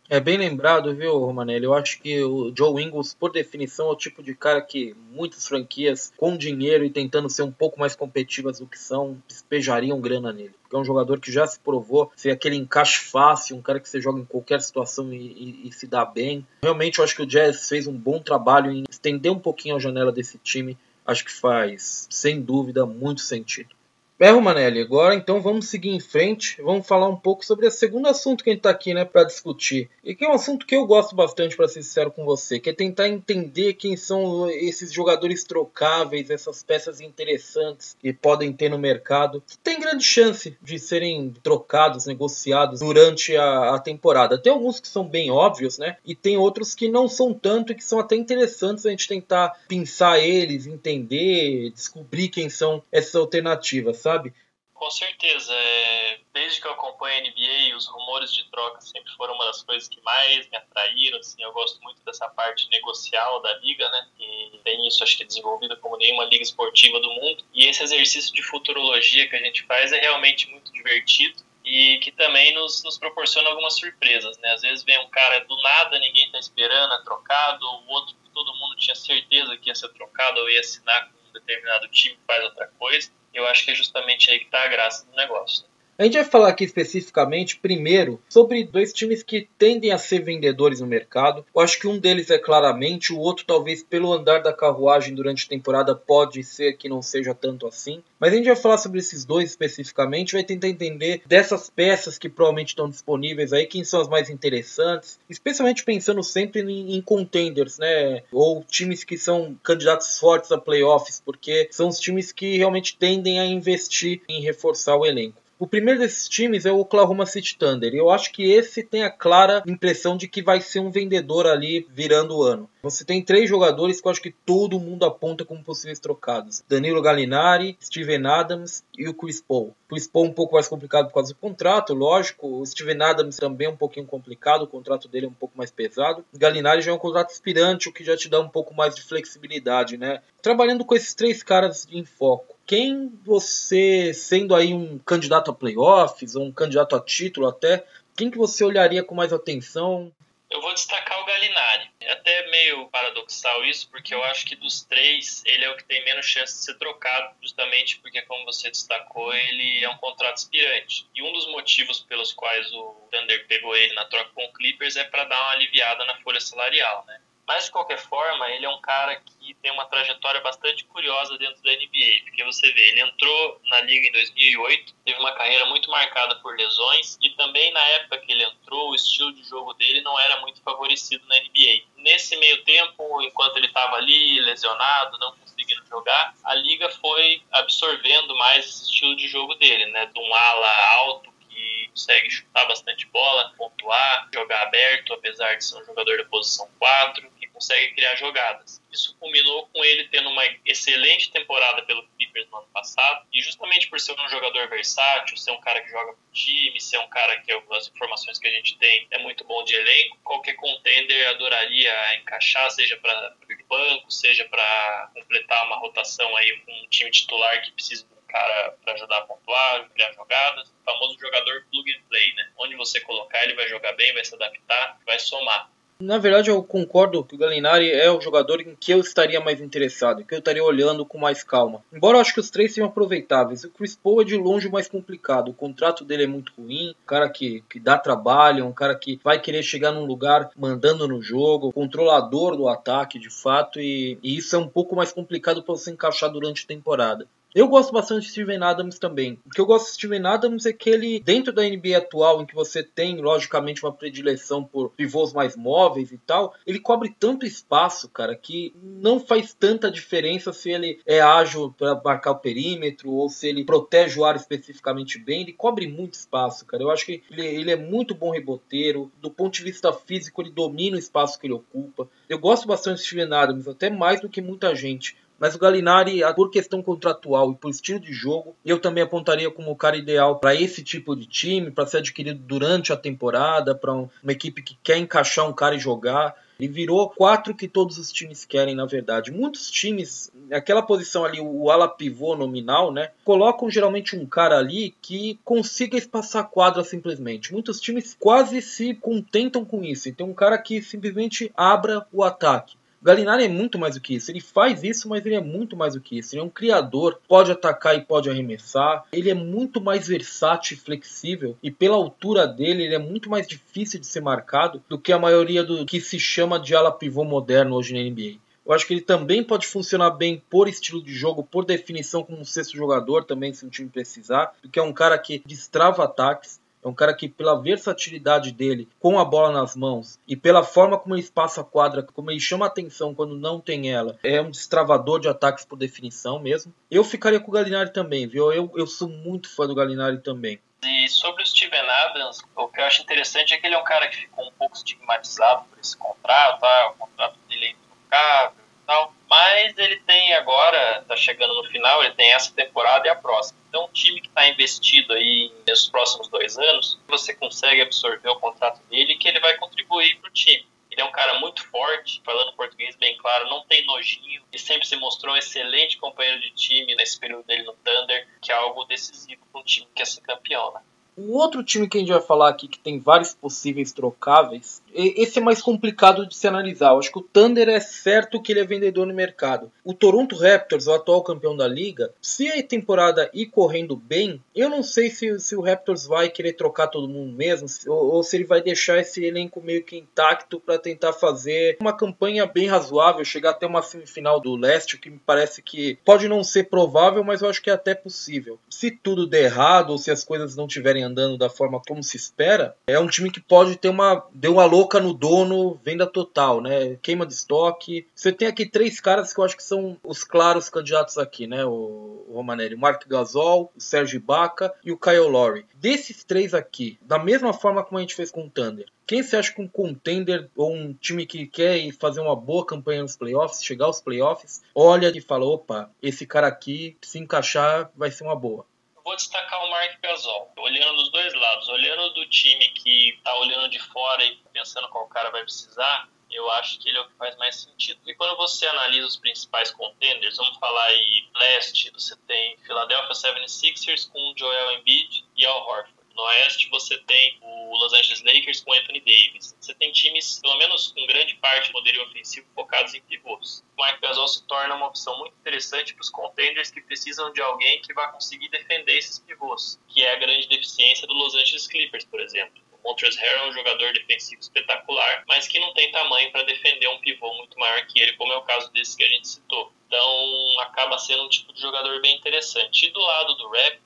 É 0.09 0.21
bem 0.21 0.39
lembrado, 0.39 0.95
viu, 0.95 1.19
Romanelli? 1.19 1.65
Eu 1.65 1.75
acho 1.75 2.01
que 2.01 2.23
o 2.23 2.53
Joe 2.57 2.81
Ingles, 2.83 3.13
por 3.13 3.33
definição, 3.33 3.89
é 3.89 3.91
o 3.91 3.97
tipo 3.97 4.23
de 4.23 4.35
cara 4.37 4.61
que 4.61 4.95
muitas 5.11 5.49
franquias, 5.49 6.13
com 6.17 6.37
dinheiro 6.37 6.85
e 6.85 6.91
tentando 6.91 7.29
ser 7.29 7.43
um 7.43 7.51
pouco 7.51 7.81
mais 7.81 7.97
competitivas 7.97 8.61
do 8.61 8.67
que 8.67 8.79
são, 8.79 9.21
despejariam 9.27 10.01
grana 10.01 10.33
nele. 10.33 10.55
Porque 10.63 10.77
é 10.77 10.79
um 10.79 10.85
jogador 10.85 11.19
que 11.19 11.33
já 11.33 11.45
se 11.45 11.59
provou 11.59 12.13
ser 12.15 12.31
aquele 12.31 12.55
encaixe 12.55 13.01
fácil, 13.01 13.57
um 13.57 13.63
cara 13.63 13.81
que 13.81 13.89
você 13.89 14.01
joga 14.01 14.21
em 14.21 14.25
qualquer 14.25 14.61
situação 14.61 15.13
e, 15.13 15.17
e, 15.17 15.69
e 15.69 15.73
se 15.73 15.89
dá 15.89 16.05
bem. 16.05 16.47
Realmente, 16.63 16.99
eu 16.99 17.05
acho 17.05 17.17
que 17.17 17.23
o 17.23 17.27
Jazz 17.27 17.69
fez 17.69 17.89
um 17.89 17.97
bom 17.97 18.21
trabalho 18.21 18.71
em 18.71 18.85
estender 18.89 19.33
um 19.33 19.41
pouquinho 19.41 19.75
a 19.75 19.81
janela 19.81 20.13
desse 20.13 20.39
time. 20.39 20.79
Acho 21.05 21.25
que 21.25 21.33
faz, 21.33 22.07
sem 22.11 22.41
dúvida, 22.41 22.87
muito 22.87 23.21
sentido. 23.21 23.76
É, 24.19 24.31
Romanelli, 24.31 24.81
agora 24.81 25.15
então 25.15 25.43
vamos 25.43 25.69
seguir 25.69 25.91
em 25.91 26.01
frente. 26.01 26.63
Vamos 26.63 26.87
falar 26.87 27.07
um 27.07 27.17
pouco 27.17 27.45
sobre 27.45 27.67
o 27.67 27.71
segundo 27.71 28.09
assunto 28.09 28.43
que 28.43 28.49
a 28.49 28.53
gente 28.55 28.61
está 28.61 28.71
aqui 28.71 28.95
né, 28.95 29.05
para 29.05 29.25
discutir. 29.25 29.91
E 30.03 30.15
que 30.15 30.25
é 30.25 30.29
um 30.29 30.33
assunto 30.33 30.65
que 30.65 30.75
eu 30.75 30.87
gosto 30.87 31.15
bastante, 31.15 31.55
para 31.55 31.69
ser 31.69 31.83
sincero 31.83 32.11
com 32.11 32.25
você, 32.25 32.59
que 32.59 32.71
é 32.71 32.73
tentar 32.73 33.09
entender 33.09 33.75
quem 33.75 33.95
são 33.95 34.49
esses 34.49 34.91
jogadores 34.91 35.45
trocáveis, 35.45 36.31
essas 36.31 36.63
peças 36.63 37.03
interessantes 37.03 37.95
que 38.01 38.11
podem 38.11 38.55
ter 38.55 38.71
no 38.71 38.79
mercado, 38.79 39.43
que 39.47 39.59
tem 39.59 39.79
grande 39.79 40.03
chance 40.03 40.57
de 40.63 40.79
serem 40.79 41.35
trocados, 41.43 42.07
negociados 42.07 42.81
durante 42.81 43.37
a, 43.37 43.75
a 43.75 43.79
temporada. 43.79 44.41
Tem 44.41 44.51
alguns 44.51 44.81
que 44.81 44.89
são 44.89 45.07
bem 45.07 45.31
óbvios, 45.31 45.77
né? 45.77 45.99
E 46.07 46.15
tem 46.15 46.39
outros 46.39 46.75
que 46.75 46.89
não 46.89 47.07
são 47.07 47.35
tanto 47.35 47.71
e 47.71 47.75
que 47.75 47.85
são 47.85 47.99
até 47.99 48.17
interessantes 48.17 48.87
a 48.87 48.91
gente 48.91 49.09
tentar 49.09 49.53
pensar 49.69 50.19
eles, 50.19 50.67
entender, 50.67 51.71
descobrir 51.71 52.29
quem 52.31 52.49
são 52.49 52.83
essas 52.91 53.15
alternativas 53.15 54.06
sabe? 54.07 54.33
Com 54.73 54.91
certeza. 54.91 55.53
É, 55.53 56.21
desde 56.33 56.61
que 56.61 56.67
eu 56.69 56.73
acompanho 56.73 57.19
a 57.19 57.29
NBA, 57.29 57.77
os 57.77 57.87
rumores 57.89 58.33
de 58.33 58.49
troca 58.51 58.81
sempre 58.81 59.11
foram 59.17 59.35
uma 59.35 59.47
das 59.47 59.63
coisas 59.63 59.89
que 59.89 60.01
mais 60.03 60.49
me 60.49 60.57
atraíram. 60.57 61.19
Assim, 61.19 61.43
eu 61.43 61.53
gosto 61.53 61.83
muito 61.83 62.01
dessa 62.05 62.29
parte 62.29 62.69
negocial 62.71 63.41
da 63.41 63.53
liga, 63.59 63.89
né? 63.89 64.09
E 64.19 64.61
tem 64.63 64.87
isso, 64.87 65.03
acho 65.03 65.17
que, 65.17 65.25
desenvolvida 65.25 65.77
como 65.77 65.97
nenhuma 65.97 66.27
liga 66.27 66.43
esportiva 66.43 67.01
do 67.01 67.09
mundo. 67.09 67.43
E 67.55 67.67
esse 67.67 67.83
exercício 67.83 68.33
de 68.35 68.43
futurologia 68.43 69.29
que 69.29 69.35
a 69.35 69.41
gente 69.41 69.65
faz 69.65 69.93
é 69.93 70.01
realmente 70.01 70.49
muito 70.51 70.71
divertido 70.73 71.43
e 71.65 71.99
que 71.99 72.13
também 72.13 72.55
nos, 72.55 72.85
nos 72.85 72.97
proporciona 72.97 73.49
algumas 73.49 73.77
surpresas, 73.79 74.39
né? 74.39 74.53
Às 74.53 74.61
vezes 74.61 74.85
vem 74.85 75.01
um 75.01 75.09
cara 75.09 75.41
do 75.41 75.57
nada, 75.63 75.99
ninguém 75.99 76.31
tá 76.31 76.39
esperando, 76.39 76.95
é 76.95 77.03
trocado, 77.03 77.67
o 77.67 77.89
outro 77.89 78.15
todo 78.33 78.55
mundo 78.55 78.77
tinha 78.77 78.95
certeza 78.95 79.57
que 79.57 79.71
ia 79.71 79.75
ser 79.75 79.89
trocado 79.95 80.39
ou 80.39 80.51
ia 80.51 80.61
assinar 80.61 81.11
com 81.11 81.31
um 81.31 81.33
determinado 81.33 81.89
time 81.89 82.19
faz 82.27 82.45
outra 82.45 82.69
coisa 82.79 83.11
eu 83.39 83.47
acho 83.47 83.65
que 83.65 83.71
é 83.71 83.75
justamente 83.75 84.31
aí 84.31 84.39
que 84.39 84.47
está 84.47 84.63
a 84.63 84.69
graça 84.69 85.07
do 85.07 85.15
negócio. 85.17 85.67
A 85.99 86.05
gente 86.05 86.13
vai 86.13 86.25
falar 86.25 86.49
aqui 86.49 86.63
especificamente, 86.63 87.57
primeiro, 87.57 88.21
sobre 88.29 88.63
dois 88.65 88.93
times 88.93 89.23
que 89.23 89.49
tendem 89.57 89.93
a 89.93 89.99
ser 89.99 90.19
vendedores 90.19 90.83
no 90.83 90.87
mercado. 90.87 91.43
Eu 91.55 91.63
acho 91.63 91.81
que 91.81 91.89
um 91.89 91.99
deles 91.99 92.29
é 92.29 92.37
claramente, 92.37 93.15
o 93.15 93.19
outro, 93.19 93.47
talvez 93.47 93.83
pelo 93.83 94.13
andar 94.13 94.43
da 94.43 94.53
carruagem 94.53 95.15
durante 95.15 95.47
a 95.47 95.49
temporada, 95.49 95.95
pode 95.95 96.45
ser 96.45 96.77
que 96.77 96.87
não 96.87 97.01
seja 97.01 97.35
tanto 97.35 97.67
assim. 97.67 98.03
Mas 98.21 98.35
a 98.35 98.37
gente 98.37 98.45
vai 98.45 98.57
falar 98.57 98.77
sobre 98.77 98.99
esses 98.99 99.25
dois 99.25 99.49
especificamente, 99.49 100.35
vai 100.35 100.45
tentar 100.45 100.69
entender 100.69 101.23
dessas 101.25 101.71
peças 101.71 102.19
que 102.19 102.29
provavelmente 102.29 102.69
estão 102.69 102.91
disponíveis 102.91 103.55
aí, 103.55 103.65
quem 103.65 103.83
são 103.83 103.99
as 103.99 104.09
mais 104.09 104.29
interessantes, 104.29 105.19
especialmente 105.31 105.83
pensando 105.83 106.23
sempre 106.23 106.61
em, 106.61 106.95
em 106.95 107.01
contenders, 107.01 107.79
né? 107.79 108.23
Ou 108.31 108.63
times 108.65 109.03
que 109.03 109.17
são 109.17 109.59
candidatos 109.63 110.19
fortes 110.19 110.53
a 110.53 110.59
playoffs, 110.59 111.23
porque 111.25 111.69
são 111.71 111.89
os 111.89 111.99
times 111.99 112.33
que 112.33 112.59
realmente 112.59 112.99
tendem 112.99 113.41
a 113.41 113.47
investir 113.47 114.21
em 114.29 114.43
reforçar 114.43 114.95
o 114.95 115.07
elenco. 115.07 115.46
O 115.59 115.67
primeiro 115.67 116.01
desses 116.01 116.29
times 116.29 116.67
é 116.67 116.71
o 116.71 116.81
Oklahoma 116.81 117.25
City 117.25 117.57
Thunder. 117.57 117.95
Eu 117.95 118.11
acho 118.11 118.31
que 118.31 118.53
esse 118.53 118.83
tem 118.83 119.05
a 119.05 119.11
clara 119.11 119.63
impressão 119.67 120.15
de 120.15 120.29
que 120.29 120.43
vai 120.43 120.61
ser 120.61 120.81
um 120.81 120.91
vendedor 120.91 121.47
ali 121.47 121.87
virando 121.91 122.37
o 122.37 122.43
ano. 122.43 122.69
Você 122.83 123.07
tem 123.07 123.25
três 123.25 123.49
jogadores 123.49 123.99
que 123.99 124.07
eu 124.07 124.11
acho 124.11 124.21
que 124.21 124.35
todo 124.45 124.79
mundo 124.79 125.07
aponta 125.07 125.47
como 125.47 125.65
possíveis 125.65 125.99
trocados: 125.99 126.63
Danilo 126.69 127.01
Gallinari, 127.01 127.75
Steven 127.81 128.27
Adams 128.27 128.85
e 128.99 129.09
o 129.09 129.15
Chris 129.15 129.41
Paul. 129.41 129.75
Chris 129.89 130.07
Paul 130.07 130.27
um 130.27 130.33
pouco 130.33 130.55
mais 130.55 130.69
complicado 130.69 131.07
por 131.07 131.15
causa 131.15 131.33
do 131.33 131.39
contrato, 131.39 131.95
lógico. 131.95 132.61
O 132.61 132.67
Steven 132.67 133.03
Adams 133.03 133.39
também 133.39 133.67
é 133.67 133.71
um 133.71 133.77
pouquinho 133.77 134.05
complicado, 134.05 134.63
o 134.63 134.69
contrato 134.69 135.09
dele 135.09 135.25
é 135.25 135.29
um 135.31 135.33
pouco 135.33 135.57
mais 135.57 135.71
pesado. 135.71 136.23
Gallinari 136.35 136.83
já 136.83 136.91
é 136.91 136.95
um 136.95 136.99
contrato 136.99 137.31
aspirante, 137.31 137.89
o 137.89 137.93
que 137.93 138.05
já 138.05 138.15
te 138.15 138.29
dá 138.29 138.39
um 138.41 138.49
pouco 138.49 138.75
mais 138.75 138.95
de 138.95 139.03
flexibilidade, 139.03 139.97
né? 139.97 140.21
Trabalhando 140.43 140.85
com 140.85 140.95
esses 140.95 141.15
três 141.15 141.43
caras 141.43 141.89
em 141.91 142.05
foco 142.05 142.56
quem 142.67 143.09
você, 143.25 144.13
sendo 144.13 144.55
aí 144.55 144.75
um 144.75 144.99
candidato 144.99 145.51
a 145.51 145.55
playoffs, 145.55 146.35
ou 146.35 146.45
um 146.45 146.53
candidato 146.53 146.97
a 146.97 147.01
título 147.01 147.47
até, 147.47 147.87
quem 148.17 148.31
que 148.31 148.39
você 148.39 148.65
olharia 148.65 149.05
com 149.05 149.15
mais 149.15 149.33
atenção? 149.33 150.13
Eu 150.51 150.61
vou 150.61 150.73
destacar 150.75 151.21
o 151.21 151.25
Galinari. 151.25 151.91
É 152.01 152.13
até 152.13 152.49
meio 152.51 152.89
paradoxal 152.89 153.65
isso, 153.65 153.89
porque 153.91 154.15
eu 154.15 154.23
acho 154.25 154.47
que 154.47 154.57
dos 154.57 154.83
três, 154.83 155.43
ele 155.45 155.65
é 155.65 155.71
o 155.71 155.77
que 155.77 155.85
tem 155.85 156.05
menos 156.05 156.27
chance 156.27 156.55
de 156.55 156.65
ser 156.65 156.79
trocado, 156.79 157.35
justamente 157.43 157.99
porque, 157.99 158.23
como 158.23 158.45
você 158.45 158.71
destacou, 158.71 159.33
ele 159.35 159.85
é 159.85 159.89
um 159.89 159.99
contrato 159.99 160.35
aspirante. 160.35 161.07
E 161.15 161.23
um 161.23 161.33
dos 161.33 161.47
motivos 161.49 162.01
pelos 162.01 162.33
quais 162.33 162.73
o 162.73 162.97
Thunder 163.11 163.47
pegou 163.47 163.77
ele 163.77 163.95
na 163.95 164.05
troca 164.07 164.31
com 164.35 164.45
o 164.45 164.53
Clippers 164.53 164.97
é 164.97 165.05
para 165.05 165.25
dar 165.25 165.41
uma 165.41 165.53
aliviada 165.53 166.05
na 166.05 166.17
folha 166.19 166.41
salarial, 166.41 167.05
né? 167.07 167.21
Mas, 167.47 167.67
de 167.67 167.71
qualquer 167.71 167.99
forma, 167.99 168.51
ele 168.51 168.67
é 168.67 168.69
um 168.69 168.81
cara 168.81 169.17
que 169.17 169.55
tem 169.63 169.71
uma 169.71 169.87
trajetória 169.87 170.41
bastante 170.41 170.85
curiosa 170.85 171.39
dentro 171.39 171.63
da 171.63 171.71
NBA, 171.71 172.25
porque 172.25 172.45
você 172.45 172.73
vê, 172.73 172.89
ele 172.89 173.01
entrou 173.03 173.61
na 173.67 173.81
liga 173.83 174.09
em 174.09 174.13
2008, 174.13 174.95
teve 175.05 175.19
uma 175.21 175.33
carreira 175.33 175.67
muito 175.67 175.89
marcada 175.89 176.35
por 176.37 176.57
lesões, 176.57 177.17
e 177.23 177.31
também 177.31 177.73
na 177.73 177.81
época 177.81 178.19
que 178.19 178.33
ele 178.33 178.43
entrou, 178.43 178.91
o 178.91 178.95
estilo 178.95 179.33
de 179.33 179.45
jogo 179.45 179.73
dele 179.75 180.01
não 180.01 180.19
era 180.19 180.41
muito 180.41 180.61
favorecido 180.63 181.25
na 181.29 181.39
NBA. 181.39 181.85
Nesse 181.99 182.37
meio 182.37 182.65
tempo, 182.65 183.23
enquanto 183.23 183.57
ele 183.57 183.67
estava 183.67 183.97
ali 183.97 184.41
lesionado, 184.41 185.19
não 185.19 185.37
conseguindo 185.37 185.85
jogar, 185.87 186.35
a 186.45 186.55
liga 186.55 186.89
foi 186.91 187.43
absorvendo 187.53 188.37
mais 188.37 188.67
esse 188.67 188.85
estilo 188.85 189.17
de 189.17 189.29
jogo 189.29 189.55
dele, 189.55 189.87
né? 189.87 190.07
De 190.07 190.19
um 190.19 190.35
ala 190.35 190.95
alto 190.97 191.33
que 191.49 191.89
consegue 191.89 192.31
chutar 192.31 192.67
bastante 192.67 193.07
bola, 193.07 193.53
pontuar, 193.57 194.29
jogar 194.33 194.63
aberto, 194.63 195.15
apesar 195.15 195.55
de 195.55 195.65
ser 195.65 195.77
um 195.77 195.85
jogador 195.85 196.19
da 196.19 196.25
posição 196.27 196.69
4, 196.79 197.31
que 197.36 197.36
consegue 197.57 197.95
criar 197.95 198.15
jogadas. 198.17 198.83
Isso 198.93 199.17
culminou 199.19 199.67
com 199.69 199.83
ele 199.83 200.09
tendo 200.09 200.29
uma 200.29 200.45
excelente 200.67 201.31
temporada 201.33 201.83
pelo 201.87 202.07
Clippers 202.09 202.47
no 202.51 202.59
ano 202.59 202.69
passado, 202.69 203.27
e 203.33 203.41
justamente 203.41 203.89
por 203.89 203.99
ser 203.99 204.13
um 204.13 204.29
jogador 204.29 204.69
versátil, 204.69 205.39
ser 205.39 205.53
um 205.53 205.61
cara 205.61 205.81
que 205.81 205.89
joga 205.89 206.13
pro 206.13 206.33
time, 206.35 206.79
ser 206.79 206.99
um 206.99 207.09
cara 207.09 207.41
que, 207.41 207.51
as 207.51 207.89
informações 207.89 208.39
que 208.39 208.47
a 208.47 208.51
gente 208.51 208.77
tem, 208.77 209.07
é 209.11 209.19
muito 209.19 209.43
bom 209.45 209.65
de 209.65 209.75
elenco, 209.75 210.19
qualquer 210.23 210.55
contender 210.55 211.29
adoraria 211.31 212.15
encaixar, 212.17 212.71
seja 212.71 212.97
para 212.99 213.35
banco, 213.69 214.11
seja 214.11 214.45
para 214.45 215.11
completar 215.15 215.67
uma 215.67 215.79
rotação 215.79 216.37
aí 216.37 216.61
com 216.61 216.73
um 216.73 216.89
time 216.89 217.11
titular 217.11 217.63
que 217.63 217.73
precisa 217.73 218.07
cara 218.29 218.77
para 218.85 218.93
ajudar 218.95 219.19
a 219.19 219.23
pontuar, 219.23 219.89
criar 219.91 220.13
jogadas, 220.13 220.69
o 220.69 220.85
famoso 220.85 221.19
jogador 221.19 221.65
plug 221.71 221.91
and 221.91 222.03
play, 222.09 222.35
né? 222.35 222.53
Onde 222.59 222.77
você 222.77 223.01
colocar, 223.01 223.43
ele 223.45 223.55
vai 223.55 223.69
jogar 223.69 223.93
bem, 223.95 224.13
vai 224.13 224.25
se 224.25 224.35
adaptar, 224.35 224.99
vai 225.07 225.19
somar. 225.19 225.71
Na 225.99 226.19
verdade, 226.19 226.51
eu 226.51 226.63
concordo 226.63 227.25
que 227.25 227.35
o 227.35 227.39
Gallinari 227.39 227.91
é 227.91 228.11
o 228.11 228.21
jogador 228.21 228.61
em 228.61 228.77
que 228.79 228.93
eu 228.93 229.01
estaria 229.01 229.41
mais 229.41 229.63
interessado, 229.63 230.25
que 230.25 230.35
eu 230.35 230.41
estaria 230.41 230.63
olhando 230.63 231.07
com 231.07 231.17
mais 231.17 231.43
calma. 231.43 231.83
Embora 231.91 232.19
eu 232.19 232.21
acho 232.21 232.35
que 232.35 232.41
os 232.41 232.51
três 232.51 232.75
sejam 232.75 232.89
aproveitáveis, 232.89 233.65
o 233.65 233.71
Chris 233.71 233.97
Paul 233.97 234.21
é 234.21 234.25
de 234.25 234.37
longe 234.37 234.69
mais 234.69 234.89
complicado. 234.89 235.49
O 235.51 235.55
contrato 235.55 236.05
dele 236.05 236.25
é 236.25 236.27
muito 236.27 236.53
ruim, 236.59 236.91
um 236.91 237.07
cara 237.07 237.31
que, 237.31 237.65
que 237.71 237.81
dá 237.81 237.97
trabalho, 237.97 238.67
um 238.67 238.75
cara 238.75 238.95
que 238.95 239.19
vai 239.25 239.41
querer 239.41 239.63
chegar 239.63 239.91
num 239.91 240.05
lugar 240.05 240.51
mandando 240.55 241.09
no 241.09 241.23
jogo, 241.23 241.73
controlador 241.73 242.57
do 242.57 242.69
ataque 242.69 243.19
de 243.19 243.31
fato, 243.31 243.81
e, 243.81 244.19
e 244.23 244.37
isso 244.37 244.55
é 244.55 244.59
um 244.59 244.69
pouco 244.69 244.95
mais 244.95 245.13
complicado 245.13 245.63
para 245.63 245.75
você 245.75 245.91
encaixar 245.91 246.31
durante 246.31 246.65
a 246.65 246.69
temporada. 246.69 247.27
Eu 247.57 247.69
gosto 247.69 247.91
bastante 247.91 248.27
de 248.27 248.33
Steven 248.33 248.63
Adams 248.63 248.99
também. 248.99 249.39
O 249.47 249.49
que 249.49 249.59
eu 249.59 249.65
gosto 249.65 249.87
de 249.87 249.93
Steven 249.93 250.27
Adams 250.27 250.67
é 250.67 250.75
que 250.75 250.91
ele, 250.91 251.21
dentro 251.21 251.55
da 251.55 251.63
NBA 251.63 251.97
atual, 251.97 252.43
em 252.43 252.45
que 252.45 252.55
você 252.55 252.83
tem, 252.83 253.17
logicamente, 253.17 253.83
uma 253.83 253.95
predileção 253.95 254.63
por 254.63 254.91
pivôs 254.91 255.33
mais 255.33 255.57
móveis 255.57 256.13
e 256.13 256.19
tal, 256.19 256.53
ele 256.67 256.79
cobre 256.79 257.17
tanto 257.19 257.47
espaço, 257.47 258.11
cara, 258.11 258.37
que 258.37 258.75
não 258.83 259.19
faz 259.19 259.55
tanta 259.55 259.91
diferença 259.91 260.53
se 260.53 260.71
ele 260.71 261.01
é 261.07 261.23
ágil 261.23 261.75
para 261.79 261.99
marcar 262.05 262.33
o 262.33 262.39
perímetro 262.39 263.11
ou 263.11 263.31
se 263.31 263.49
ele 263.49 263.65
protege 263.65 264.21
o 264.21 264.27
ar 264.27 264.37
especificamente 264.37 265.19
bem. 265.19 265.41
Ele 265.41 265.55
cobre 265.55 265.89
muito 265.89 266.13
espaço, 266.13 266.67
cara. 266.67 266.83
Eu 266.83 266.91
acho 266.91 267.07
que 267.07 267.23
ele, 267.31 267.47
ele 267.47 267.71
é 267.71 267.77
muito 267.77 268.15
bom 268.15 268.33
reboteiro. 268.33 269.11
Do 269.19 269.31
ponto 269.31 269.55
de 269.55 269.65
vista 269.65 269.91
físico, 269.95 270.43
ele 270.43 270.51
domina 270.51 270.97
o 270.97 271.01
espaço 271.01 271.41
que 271.41 271.47
ele 271.47 271.55
ocupa. 271.55 272.07
Eu 272.29 272.39
gosto 272.39 272.69
bastante 272.69 272.99
de 272.99 273.07
Steven 273.07 273.33
Adams, 273.33 273.67
até 273.67 273.89
mais 273.89 274.21
do 274.21 274.29
que 274.29 274.43
muita 274.43 274.75
gente. 274.75 275.17
Mas 275.39 275.55
o 275.55 275.59
Galinari, 275.59 276.21
por 276.35 276.51
questão 276.51 276.83
contratual 276.83 277.53
e 277.53 277.57
por 277.57 277.71
estilo 277.71 278.01
de 278.01 278.13
jogo, 278.13 278.57
eu 278.65 278.79
também 278.79 279.05
apontaria 279.05 279.51
como 279.51 279.71
o 279.71 279.77
cara 279.77 279.97
ideal 279.97 280.39
para 280.39 280.55
esse 280.55 280.83
tipo 280.83 281.15
de 281.15 281.27
time, 281.27 281.71
para 281.71 281.87
ser 281.87 281.99
adquirido 281.99 282.41
durante 282.41 282.93
a 282.93 282.97
temporada, 282.97 283.75
para 283.75 283.93
uma 283.93 284.09
equipe 284.29 284.63
que 284.63 284.79
quer 284.83 284.97
encaixar 284.97 285.49
um 285.49 285.53
cara 285.53 285.75
e 285.75 285.79
jogar. 285.79 286.35
Ele 286.59 286.73
virou 286.73 287.11
quatro 287.11 287.55
que 287.55 287.69
todos 287.69 287.99
os 287.99 288.11
times 288.11 288.47
querem, 288.47 288.75
na 288.75 288.87
verdade. 288.87 289.31
Muitos 289.31 289.71
times, 289.71 290.33
aquela 290.51 290.81
posição 290.81 291.23
ali, 291.23 291.39
o 291.39 291.71
ala 291.71 291.87
pivô 291.87 292.35
nominal, 292.35 292.91
né? 292.91 293.11
Colocam 293.25 293.71
geralmente 293.71 294.17
um 294.17 294.25
cara 294.25 294.57
ali 294.57 294.95
que 295.03 295.39
consiga 295.45 295.99
espaçar 295.99 296.43
a 296.43 296.47
quadra 296.47 296.83
simplesmente. 296.83 297.53
Muitos 297.53 297.79
times 297.79 298.17
quase 298.19 298.63
se 298.63 298.95
contentam 298.95 299.67
com 299.67 299.85
isso. 299.85 300.11
Tem 300.15 300.27
um 300.27 300.33
cara 300.33 300.57
que 300.57 300.81
simplesmente 300.81 301.53
abra 301.55 302.07
o 302.11 302.25
ataque. 302.25 302.75
Galinari 303.03 303.45
é 303.45 303.49
muito 303.49 303.79
mais 303.79 303.95
do 303.95 304.01
que 304.01 304.15
isso. 304.15 304.31
Ele 304.31 304.41
faz 304.41 304.83
isso, 304.83 305.09
mas 305.09 305.25
ele 305.25 305.35
é 305.35 305.41
muito 305.41 305.77
mais 305.77 305.95
do 305.95 306.01
que 306.01 306.19
isso. 306.19 306.35
Ele 306.35 306.43
é 306.43 306.45
um 306.45 306.51
criador, 306.51 307.21
pode 307.29 307.53
atacar 307.53 307.97
e 307.97 308.01
pode 308.01 308.29
arremessar. 308.29 309.05
Ele 309.13 309.31
é 309.31 309.35
muito 309.35 309.81
mais 309.81 310.09
versátil 310.09 310.77
e 310.77 310.81
flexível. 310.81 311.57
E 311.63 311.71
pela 311.71 311.97
altura 311.97 312.47
dele, 312.47 312.85
ele 312.85 312.95
é 312.95 312.99
muito 312.99 313.31
mais 313.31 313.47
difícil 313.47 314.01
de 314.01 314.07
ser 314.07 314.21
marcado 314.21 314.83
do 314.89 314.99
que 314.99 315.13
a 315.13 315.19
maioria 315.19 315.63
do 315.63 315.85
que 315.87 316.01
se 316.01 316.19
chama 316.19 316.59
de 316.59 316.75
ala 316.75 316.91
pivô 316.91 317.25
moderno 317.25 317.77
hoje 317.77 317.95
na 317.95 318.01
NBA. 318.01 318.39
Eu 318.67 318.73
acho 318.73 318.85
que 318.85 318.95
ele 318.95 319.01
também 319.01 319.45
pode 319.45 319.65
funcionar 319.65 320.11
bem 320.11 320.43
por 320.51 320.69
estilo 320.69 321.01
de 321.01 321.15
jogo, 321.15 321.45
por 321.45 321.65
definição 321.65 322.25
como 322.25 322.41
um 322.41 322.45
sexto 322.45 322.77
jogador 322.77 323.23
também, 323.23 323.55
se 323.55 323.65
o 323.65 323.71
time 323.71 323.89
precisar, 323.89 324.53
porque 324.61 324.81
é 324.81 324.83
um 324.83 324.93
cara 324.93 325.17
que 325.17 325.41
destrava 325.47 326.03
ataques, 326.03 326.61
é 326.85 326.89
um 326.89 326.95
cara 326.95 327.15
que, 327.15 327.29
pela 327.29 327.61
versatilidade 327.61 328.53
dele 328.53 328.89
com 329.01 329.19
a 329.19 329.25
bola 329.25 329.53
nas 329.53 329.75
mãos 329.75 330.19
e 330.27 330.37
pela 330.37 330.63
forma 330.63 330.99
como 330.99 331.17
ele 331.17 331.27
passa 331.29 331.61
a 331.61 331.65
quadra, 331.65 332.03
como 332.03 332.31
ele 332.31 332.41
chama 332.41 332.67
atenção 332.67 333.15
quando 333.15 333.37
não 333.37 333.61
tem 333.61 333.93
ela, 333.93 334.19
é 334.23 334.41
um 334.41 334.51
destravador 334.51 335.21
de 335.21 335.29
ataques 335.29 335.65
por 335.65 335.77
definição 335.77 336.39
mesmo. 336.39 336.73
Eu 336.91 337.03
ficaria 337.03 337.41
com 337.41 337.51
o 337.51 337.55
Galinari 337.55 337.93
também, 337.93 338.27
viu? 338.27 338.53
Eu, 338.53 338.73
eu 338.77 338.87
sou 338.87 339.09
muito 339.09 339.49
fã 339.49 339.67
do 339.67 339.75
Galinari 339.75 340.19
também. 340.19 340.61
E 340.85 341.09
sobre 341.09 341.43
o 341.43 341.47
Steven 341.47 341.81
Adams, 341.81 342.43
o 342.55 342.69
que 342.69 342.81
eu 342.81 342.85
acho 342.85 343.03
interessante 343.03 343.55
é 343.55 343.59
que 343.59 343.67
ele 343.67 343.75
é 343.75 343.79
um 343.79 343.85
cara 343.85 344.09
que 344.09 344.17
ficou 344.17 344.47
um 344.47 344.53
pouco 344.53 344.77
estigmatizado 344.77 345.65
por 345.65 345.79
esse 345.81 345.97
contrato, 345.97 346.61
tá? 346.61 346.91
o 346.91 346.99
contrato 346.99 347.39
dele 347.49 347.67
é 347.67 347.71
introcável 347.71 348.59
e 348.61 348.87
tal. 348.87 349.16
Mas 349.29 349.77
ele 349.77 349.97
tem 350.01 350.35
agora, 350.35 351.01
está 351.01 351.17
chegando 351.17 351.55
no 351.55 351.69
final, 351.69 352.03
ele 352.03 352.15
tem 352.15 352.33
essa 352.33 352.53
temporada 352.55 353.07
e 353.07 353.11
a 353.11 353.17
próxima. 353.17 353.59
Então, 353.69 353.85
um 353.85 353.93
time 353.93 354.21
que 354.21 354.29
está 354.29 354.49
investido 354.49 355.13
aí 355.13 355.53
nos 355.69 355.89
próximos 355.89 356.29
dois 356.29 356.57
anos, 356.57 356.99
você 357.09 357.35
consegue 357.35 357.83
absorver 357.83 358.29
o 358.29 358.41
contrato 358.41 358.81
dele 358.89 359.17
que 359.17 359.29
ele 359.29 359.41
vai 359.41 359.57
contribuir 359.57 360.19
para 360.21 360.31
o 360.31 360.33
time. 360.33 360.67
Ele 360.91 361.03
é 361.03 361.05
um 361.05 361.13
cara 361.13 361.39
muito 361.41 361.63
forte, 361.69 362.23
falando 362.25 362.55
português 362.55 362.97
bem 362.97 363.17
claro, 363.19 363.51
não 363.51 363.65
tem 363.65 363.85
nojinho. 363.85 364.43
e 364.51 364.59
sempre 364.59 364.87
se 364.87 364.97
mostrou 364.97 365.35
um 365.35 365.37
excelente 365.37 365.99
companheiro 365.99 366.41
de 366.41 366.53
time 366.53 366.95
nesse 366.95 367.21
período 367.21 367.45
dele 367.45 367.65
no 367.65 367.75
Thunder, 367.75 368.27
que 368.41 368.51
é 368.51 368.55
algo 368.55 368.85
decisivo 368.85 369.43
para 369.53 369.61
um 369.61 369.65
time 369.65 369.87
que 369.87 369.93
quer 369.93 370.07
ser 370.07 370.23
campeão, 370.23 370.73
né? 370.73 370.81
O 371.17 371.37
outro 371.39 371.63
time 371.65 371.89
que 371.89 371.97
a 371.97 372.01
gente 372.01 372.13
vai 372.13 372.21
falar 372.21 372.51
aqui, 372.51 372.69
que 372.69 372.79
tem 372.79 373.01
vários 373.01 373.35
possíveis 373.35 373.91
trocáveis, 373.91 374.83
esse 374.95 375.39
é 375.39 375.43
mais 375.43 375.61
complicado 375.61 376.27
de 376.27 376.37
se 376.37 376.47
analisar. 376.47 376.91
Eu 376.91 376.99
acho 376.99 377.13
que 377.13 377.19
o 377.19 377.23
Thunder 377.23 377.69
é 377.69 377.81
certo 377.81 378.41
que 378.41 378.53
ele 378.53 378.61
é 378.61 378.65
vendedor 378.65 379.07
no 379.07 379.15
mercado. 379.15 379.71
O 379.85 379.93
Toronto 379.93 380.37
Raptors, 380.37 380.87
o 380.87 380.93
atual 380.93 381.23
campeão 381.23 381.57
da 381.57 381.69
liga, 381.69 382.13
se 382.21 382.49
a 382.49 382.63
temporada 382.63 383.31
ir 383.33 383.47
correndo 383.47 383.97
bem, 383.97 384.43
eu 384.55 384.69
não 384.69 384.83
sei 384.83 385.11
se, 385.11 385.39
se 385.39 385.55
o 385.55 385.61
Raptors 385.61 386.07
vai 386.07 386.29
querer 386.29 386.55
trocar 386.55 386.87
todo 386.89 387.09
mundo 387.09 387.33
mesmo, 387.33 387.67
ou, 387.87 388.15
ou 388.15 388.23
se 388.23 388.37
ele 388.37 388.45
vai 388.45 388.63
deixar 388.63 388.99
esse 388.99 389.25
elenco 389.25 389.61
meio 389.61 389.83
que 389.83 389.97
intacto 389.97 390.61
para 390.61 390.79
tentar 390.79 391.13
fazer 391.13 391.77
uma 391.81 391.93
campanha 391.93 392.47
bem 392.47 392.67
razoável, 392.67 393.25
chegar 393.25 393.51
até 393.51 393.67
uma 393.67 393.83
semifinal 393.83 394.41
do 394.41 394.57
leste, 394.57 394.97
o 394.97 394.99
que 394.99 395.11
me 395.11 395.21
parece 395.25 395.63
que 395.63 395.99
pode 396.05 396.29
não 396.29 396.43
ser 396.43 396.65
provável, 396.65 397.23
mas 397.23 397.43
eu 397.43 397.49
acho 397.49 397.63
que 397.63 397.71
é 397.71 397.75
até 397.75 397.95
possível. 397.95 398.59
Se 398.69 398.91
tudo 398.91 399.27
der 399.27 399.45
errado, 399.45 399.91
ou 399.91 399.99
se 399.99 400.11
as 400.11 400.25
coisas 400.25 400.57
não 400.57 400.67
estiverem 400.67 401.03
andando 401.03 401.39
da 401.39 401.49
forma 401.49 401.81
como 401.87 402.03
se 402.03 402.17
espera, 402.17 402.77
é 402.87 402.99
um 402.99 403.07
time 403.07 403.31
que 403.31 403.41
pode 403.41 403.77
ter 403.77 403.89
uma. 403.89 404.25
deu 404.33 404.55
uma 404.55 404.65
louca 404.77 405.01
no 405.01 405.15
dono 405.15 405.81
venda 405.83 406.07
total, 406.07 406.61
né? 406.61 406.97
Queima 407.01 407.25
de 407.25 407.33
estoque. 407.33 408.07
Você 408.15 408.31
tem 408.31 408.47
aqui 408.47 408.67
três 408.67 409.01
caras 409.01 409.33
que 409.33 409.41
eu 409.41 409.45
acho 409.45 409.57
que 409.57 409.63
são 409.63 409.97
os 410.05 410.23
claros 410.23 410.69
candidatos 410.69 411.17
aqui, 411.17 411.47
né? 411.47 411.65
O, 411.65 412.27
Romanelli, 412.31 412.75
o 412.75 412.79
Mark 412.79 413.07
Gasol, 413.09 413.73
o 413.75 413.81
Sérgio 413.81 414.19
Ibaka 414.19 414.75
e 414.85 414.93
o 414.93 414.99
Kyle 414.99 415.21
Lowry. 415.21 415.65
Desses 415.75 416.23
três 416.23 416.53
aqui, 416.53 416.99
da 417.01 417.19
mesma 417.19 417.55
forma 417.55 417.83
como 417.83 417.97
a 417.97 418.01
gente 418.03 418.15
fez 418.15 418.31
com 418.31 418.45
o 418.45 418.51
Thunder, 418.51 418.87
quem 419.07 419.23
você 419.23 419.37
acha 419.37 419.55
que 419.55 419.63
um 419.63 419.69
contender 419.69 420.51
ou 420.55 420.75
um 420.75 420.93
time 420.93 421.25
que 421.25 421.47
quer 421.47 421.91
fazer 421.93 422.21
uma 422.21 422.37
boa 422.37 422.67
campanha 422.67 423.03
nos 423.03 423.17
playoffs, 423.17 423.65
chegar 423.65 423.87
aos 423.87 424.01
playoffs, 424.01 424.63
olha 424.75 425.11
e 425.17 425.21
fala: 425.23 425.47
opa, 425.47 425.91
esse 426.03 426.27
cara 426.27 426.49
aqui, 426.49 426.97
se 427.01 427.19
encaixar, 427.19 427.91
vai 427.97 428.11
ser 428.11 428.25
uma 428.25 428.37
boa? 428.37 428.67
Vou 429.07 429.15
destacar 429.15 429.65
o 429.65 429.71
Mark 429.71 430.01
Gasol, 430.03 430.53
olhando 430.59 430.97
dos 430.97 431.13
dois 431.13 431.33
lados, 431.33 431.69
olhando 431.69 432.13
do 432.13 432.29
time 432.29 432.69
que 432.71 433.11
está 433.11 433.39
olhando 433.39 433.69
de 433.71 433.79
fora 433.79 434.25
e 434.25 434.35
pensando 434.53 434.89
qual 434.89 435.07
cara 435.07 435.31
vai 435.31 435.43
precisar, 435.43 436.09
eu 436.29 436.51
acho 436.51 436.81
que 436.81 436.89
ele 436.89 436.99
é 436.99 437.01
o 437.01 437.09
que 437.09 437.17
faz 437.17 437.37
mais 437.37 437.55
sentido. 437.55 438.01
E 438.05 438.15
quando 438.17 438.37
você 438.37 438.67
analisa 438.67 439.07
os 439.07 439.17
principais 439.17 439.71
contenders, 439.71 440.37
vamos 440.37 440.59
falar 440.59 440.87
aí 440.87 441.29
leste, 441.37 441.89
você 441.93 442.17
tem 442.27 442.59
Philadelphia 442.67 443.13
76ers 443.13 444.11
com 444.11 444.35
Joel 444.37 444.73
Embiid 444.73 445.25
e 445.37 445.47
Al 445.47 445.69
Horford. 445.69 445.96
No 446.17 446.23
Oeste 446.23 446.71
você 446.71 446.97
tem 446.99 447.39
o 447.43 447.77
Los 447.77 447.93
Angeles 447.93 448.23
Lakers 448.23 448.63
com 448.63 448.73
Anthony 448.73 449.01
Davis. 449.01 449.55
Você 449.61 449.75
tem 449.75 449.93
times, 449.93 450.41
pelo 450.41 450.57
menos 450.57 450.89
com 450.89 451.07
grande 451.07 451.35
parte 451.35 451.69
do 451.69 451.73
poderio 451.73 452.03
ofensivo, 452.05 452.47
focados 452.55 452.95
em 452.95 453.03
pivôs. 453.03 453.63
O 453.77 453.81
Mark 453.83 454.01
Gasol 454.01 454.27
se 454.27 454.47
torna 454.47 454.75
uma 454.75 454.87
opção 454.87 455.19
muito 455.19 455.35
interessante 455.39 455.93
para 455.93 456.01
os 456.01 456.09
contenders 456.09 456.71
que 456.71 456.81
precisam 456.81 457.31
de 457.35 457.43
alguém 457.43 457.83
que 457.83 457.93
vai 457.93 458.11
conseguir 458.13 458.49
defender 458.49 458.97
esses 458.97 459.19
pivôs, 459.19 459.79
que 459.89 460.03
é 460.03 460.15
a 460.15 460.19
grande 460.19 460.49
deficiência 460.49 461.07
do 461.07 461.13
Los 461.13 461.35
Angeles 461.35 461.67
Clippers, 461.67 462.07
por 462.07 462.21
exemplo. 462.21 462.65
Montrezl 462.87 463.19
Harrell 463.19 463.47
é 463.47 463.49
um 463.49 463.53
jogador 463.53 463.93
defensivo 463.93 464.41
espetacular, 464.41 465.25
mas 465.27 465.49
que 465.49 465.59
não 465.59 465.75
tem 465.75 465.91
tamanho 465.91 466.31
para 466.31 466.45
defender 466.45 466.87
um 466.89 467.01
pivô 467.01 467.35
muito 467.35 467.59
maior 467.59 467.85
que 467.87 467.99
ele, 467.99 468.13
como 468.13 468.33
é 468.33 468.37
o 468.37 468.43
caso 468.43 468.73
desse 468.73 468.97
que 468.97 469.05
a 469.05 469.09
gente 469.09 469.27
citou. 469.27 469.73
Então, 469.87 470.61
acaba 470.61 470.97
sendo 470.97 471.25
um 471.25 471.29
tipo 471.29 471.53
de 471.53 471.61
jogador 471.61 472.01
bem 472.01 472.17
interessante. 472.17 472.87
E 472.87 472.91
do 472.91 473.01
lado 473.01 473.35
do 473.35 473.49
Raptors, 473.49 473.86